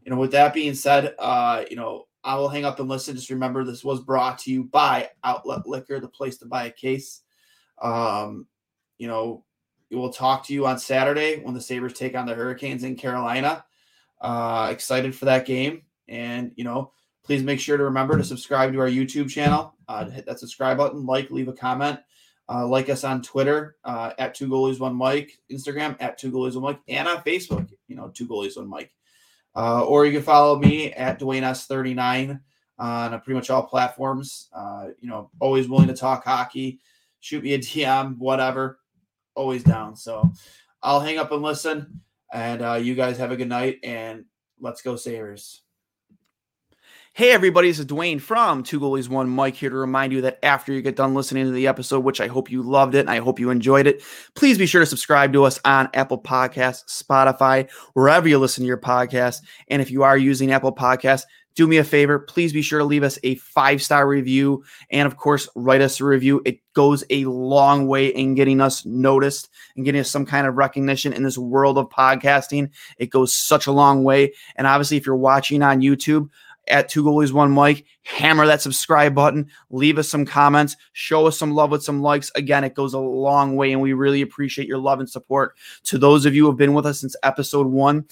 you 0.05 0.11
know, 0.11 0.19
with 0.19 0.33
that 0.33 0.55
being 0.55 0.75
said, 0.75 1.15
uh, 1.19 1.65
you 1.71 1.77
know, 1.77 2.07
I 2.25 2.37
will 2.37 2.49
hang 2.49 2.65
up 2.65 2.81
and 2.81 2.89
listen. 2.89 3.17
Just 3.17 3.31
remember, 3.31 3.65
this 3.65 3.85
was 3.85 4.01
brought 4.01 4.39
to 4.41 4.51
you 4.51 4.65
by 4.65 5.11
Outlet 5.23 5.67
Liquor, 5.67 6.01
the 6.01 6.09
place 6.09 6.39
to 6.39 6.47
buy 6.47 6.65
a 6.65 6.71
case. 6.71 7.23
Um, 7.81 8.47
you 8.99 9.09
know, 9.09 9.45
we 9.91 9.97
will 9.97 10.13
talk 10.13 10.47
to 10.47 10.55
you 10.55 10.67
on 10.67 10.79
Saturday 10.79 11.41
when 11.41 11.55
the 11.55 11.61
Sabres 11.61 11.93
take 11.93 12.17
on 12.17 12.27
the 12.27 12.35
Hurricanes 12.35 12.85
in 12.85 12.97
Carolina. 12.97 13.65
Uh, 14.21 14.69
excited 14.71 15.15
for 15.15 15.27
that 15.27 15.47
game. 15.47 15.83
And, 16.09 16.53
you 16.57 16.65
know, 16.65 16.93
Please 17.25 17.43
make 17.43 17.61
sure 17.61 17.77
to 17.77 17.85
remember 17.85 18.17
to 18.17 18.25
subscribe 18.25 18.73
to 18.73 18.81
our 18.81 18.89
YouTube 18.89 19.31
channel. 19.31 19.75
Uh, 19.89 20.09
hit 20.11 20.27
that 20.27 20.41
subscribe 20.41 20.77
button, 20.77 21.07
like, 21.07 21.31
leave 21.31 21.49
a 21.49 21.53
comment. 21.53 22.01
Uh, 22.49 22.67
like 22.67 22.91
us 22.91 23.05
on 23.05 23.23
Twitter 23.23 23.77
uh, 23.85 24.13
at 24.19 24.35
Two 24.35 24.49
Goalies 24.49 24.81
One 24.81 24.99
Mic, 24.99 25.39
Instagram 25.51 25.97
at 26.01 26.19
Two 26.19 26.33
Goalies 26.33 26.61
One 26.61 26.73
Mic, 26.75 26.81
and 26.89 27.07
on 27.07 27.23
Facebook, 27.23 27.69
you 27.87 27.95
know, 27.95 28.09
Two 28.09 28.27
Goalies 28.27 28.57
One 28.57 28.69
Mic. 28.69 28.93
Uh, 29.55 29.85
or 29.85 30.05
you 30.07 30.13
can 30.13 30.23
follow 30.23 30.59
me 30.59 30.93
at 30.93 31.21
Dwayne 31.21 31.43
S39 31.43 32.41
on 32.79 33.21
pretty 33.21 33.35
much 33.35 33.51
all 33.51 33.63
platforms. 33.63 34.49
Uh, 34.53 34.89
you 35.01 35.09
know, 35.09 35.31
always 35.41 35.69
willing 35.69 35.89
to 35.89 35.95
talk 35.95 36.25
hockey. 36.25 36.81
Shoot 37.21 37.45
me 37.45 37.55
a 37.55 37.59
DM, 37.59 38.19
whatever. 38.19 38.81
Always 39.35 39.63
down. 39.63 39.97
So 39.97 40.31
I'll 40.83 41.01
hang 41.01 41.19
up 41.19 41.33
and 41.33 41.43
listen. 41.43 42.01
And 42.33 42.63
uh, 42.63 42.75
you 42.75 42.95
guys 42.95 43.19
have 43.19 43.31
a 43.31 43.37
good 43.37 43.49
night 43.49 43.79
and 43.85 44.25
let's 44.61 44.83
go 44.83 44.97
Sabres. 44.97 45.62
Hey, 47.15 47.33
everybody, 47.33 47.69
this 47.69 47.79
is 47.79 47.85
Dwayne 47.85 48.19
from 48.19 48.63
Two 48.63 48.81
Goalies 48.81 49.11
One 49.11 49.35
Mic 49.35 49.55
here 49.55 49.69
to 49.69 49.77
remind 49.77 50.15
you 50.15 50.23
that 50.23 50.39
after 50.43 50.73
you 50.73 50.81
get 50.81 50.97
done 50.97 51.13
listening 51.13 51.45
to 51.45 51.51
the 51.53 51.67
episode, 51.67 52.01
which 52.01 52.23
I 52.23 52.27
hope 52.27 52.51
you 52.51 52.63
loved 52.63 52.95
it 52.95 53.01
and 53.01 53.11
I 53.11 53.19
hope 53.19 53.39
you 53.39 53.51
enjoyed 53.51 53.87
it, 53.87 54.03
please 54.35 54.57
be 54.57 54.65
sure 54.65 54.81
to 54.81 54.87
subscribe 54.87 55.31
to 55.35 55.45
us 55.45 55.61
on 55.67 55.91
Apple 55.93 56.19
Podcasts, 56.19 56.85
Spotify, 56.87 57.71
wherever 57.93 58.27
you 58.27 58.39
listen 58.39 58.63
to 58.63 58.67
your 58.67 58.79
podcast. 58.79 59.43
And 59.69 59.83
if 59.83 59.91
you 59.91 60.05
are 60.05 60.17
using 60.17 60.53
Apple 60.53 60.75
Podcasts, 60.75 61.25
do 61.55 61.67
me 61.67 61.77
a 61.77 61.85
favor, 61.85 62.19
please 62.19 62.51
be 62.51 62.63
sure 62.63 62.79
to 62.79 62.85
leave 62.87 63.03
us 63.03 63.19
a 63.25 63.35
five 63.35 63.83
star 63.83 64.09
review 64.09 64.65
and, 64.91 65.07
of 65.07 65.19
course, 65.19 65.51
write 65.55 65.83
us 65.83 66.01
a 66.01 66.07
review. 66.07 66.41
It 66.47 66.61
goes 66.73 67.05
a 67.11 67.27
long 67.27 67.89
way 67.89 68.07
in 68.07 68.35
getting 68.35 68.63
us 68.63 68.87
noticed 68.87 69.51
and 69.77 69.85
getting 69.85 70.01
us 70.01 70.11
some 70.11 70.25
kind 70.25 70.47
of 70.47 70.57
recognition 70.57 71.13
in 71.13 71.25
this 71.25 71.37
world 71.37 71.77
of 71.77 71.91
podcasting. 71.91 72.71
It 72.97 73.11
goes 73.11 73.35
such 73.35 73.67
a 73.67 73.73
long 73.73 74.03
way. 74.03 74.33
And 74.57 74.67
obviously, 74.67 74.97
if 74.97 75.05
you're 75.05 75.15
watching 75.15 75.63
on 75.63 75.83
YouTube, 75.83 76.31
at 76.69 76.89
Two 76.89 77.05
Goalies 77.05 77.33
One 77.33 77.55
Mic. 77.55 77.85
Hammer 78.05 78.47
that 78.47 78.63
subscribe 78.63 79.15
button. 79.15 79.49
Leave 79.71 79.99
us 79.99 80.09
some 80.09 80.25
comments. 80.25 80.77
Show 80.93 81.27
us 81.27 81.39
some 81.39 81.53
love 81.53 81.71
with 81.71 81.83
some 81.83 82.03
likes. 82.03 82.31
Again, 82.35 82.65
it 82.65 82.75
goes 82.75 82.95
a 82.95 82.99
long 82.99 83.57
way, 83.57 83.73
and 83.73 83.81
we 83.81 83.93
really 83.93 84.23
appreciate 84.23 84.69
your 84.69 84.79
love 84.79 85.01
and 85.01 85.09
support. 85.09 85.57
To 85.85 85.99
those 85.99 86.27
of 86.27 86.35
you 86.35 86.45
who 86.45 86.51
have 86.51 86.59
been 86.59 86.75
with 86.75 86.87
us 86.87 87.01
since 87.01 87.17
episode 87.23 87.67
one, 87.67 88.07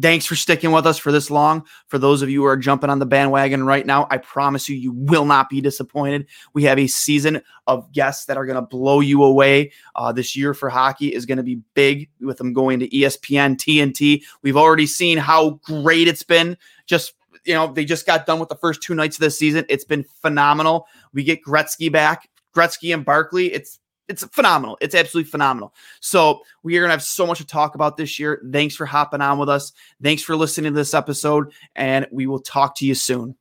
thanks 0.00 0.26
for 0.26 0.34
sticking 0.34 0.72
with 0.72 0.86
us 0.86 0.98
for 0.98 1.12
this 1.12 1.30
long. 1.30 1.64
For 1.86 1.98
those 1.98 2.22
of 2.22 2.30
you 2.30 2.40
who 2.40 2.46
are 2.46 2.56
jumping 2.56 2.90
on 2.90 2.98
the 2.98 3.06
bandwagon 3.06 3.64
right 3.64 3.86
now, 3.86 4.06
I 4.10 4.18
promise 4.18 4.68
you, 4.68 4.76
you 4.76 4.92
will 4.92 5.24
not 5.24 5.48
be 5.48 5.60
disappointed. 5.60 6.26
We 6.52 6.64
have 6.64 6.78
a 6.78 6.86
season 6.86 7.42
of 7.66 7.90
guests 7.92 8.26
that 8.26 8.36
are 8.36 8.46
going 8.46 8.56
to 8.56 8.62
blow 8.62 9.00
you 9.00 9.22
away. 9.22 9.72
Uh, 9.94 10.12
this 10.12 10.36
year 10.36 10.54
for 10.54 10.68
hockey 10.68 11.14
is 11.14 11.26
going 11.26 11.38
to 11.38 11.44
be 11.44 11.60
big 11.74 12.08
with 12.20 12.38
them 12.38 12.52
going 12.52 12.80
to 12.80 12.88
ESPN, 12.88 13.56
TNT. 13.56 14.22
We've 14.42 14.56
already 14.56 14.86
seen 14.86 15.18
how 15.18 15.60
great 15.64 16.08
it's 16.08 16.24
been 16.24 16.56
just 16.86 17.14
you 17.44 17.54
know, 17.54 17.72
they 17.72 17.84
just 17.84 18.06
got 18.06 18.26
done 18.26 18.40
with 18.40 18.48
the 18.48 18.56
first 18.56 18.82
two 18.82 18.94
nights 18.94 19.16
of 19.16 19.20
the 19.20 19.30
season. 19.30 19.64
It's 19.68 19.84
been 19.84 20.04
phenomenal. 20.22 20.86
We 21.12 21.24
get 21.24 21.44
Gretzky 21.44 21.90
back, 21.90 22.28
Gretzky 22.54 22.94
and 22.94 23.04
Barkley. 23.04 23.52
It's 23.52 23.78
it's 24.08 24.24
phenomenal. 24.24 24.76
It's 24.82 24.94
absolutely 24.94 25.30
phenomenal. 25.30 25.74
So 26.00 26.42
we 26.62 26.76
are 26.76 26.82
gonna 26.82 26.92
have 26.92 27.02
so 27.02 27.26
much 27.26 27.38
to 27.38 27.46
talk 27.46 27.74
about 27.74 27.96
this 27.96 28.18
year. 28.18 28.42
Thanks 28.50 28.76
for 28.76 28.86
hopping 28.86 29.20
on 29.20 29.38
with 29.38 29.48
us. 29.48 29.72
Thanks 30.02 30.22
for 30.22 30.36
listening 30.36 30.72
to 30.72 30.76
this 30.76 30.94
episode, 30.94 31.52
and 31.74 32.06
we 32.10 32.26
will 32.26 32.40
talk 32.40 32.76
to 32.76 32.86
you 32.86 32.94
soon. 32.94 33.34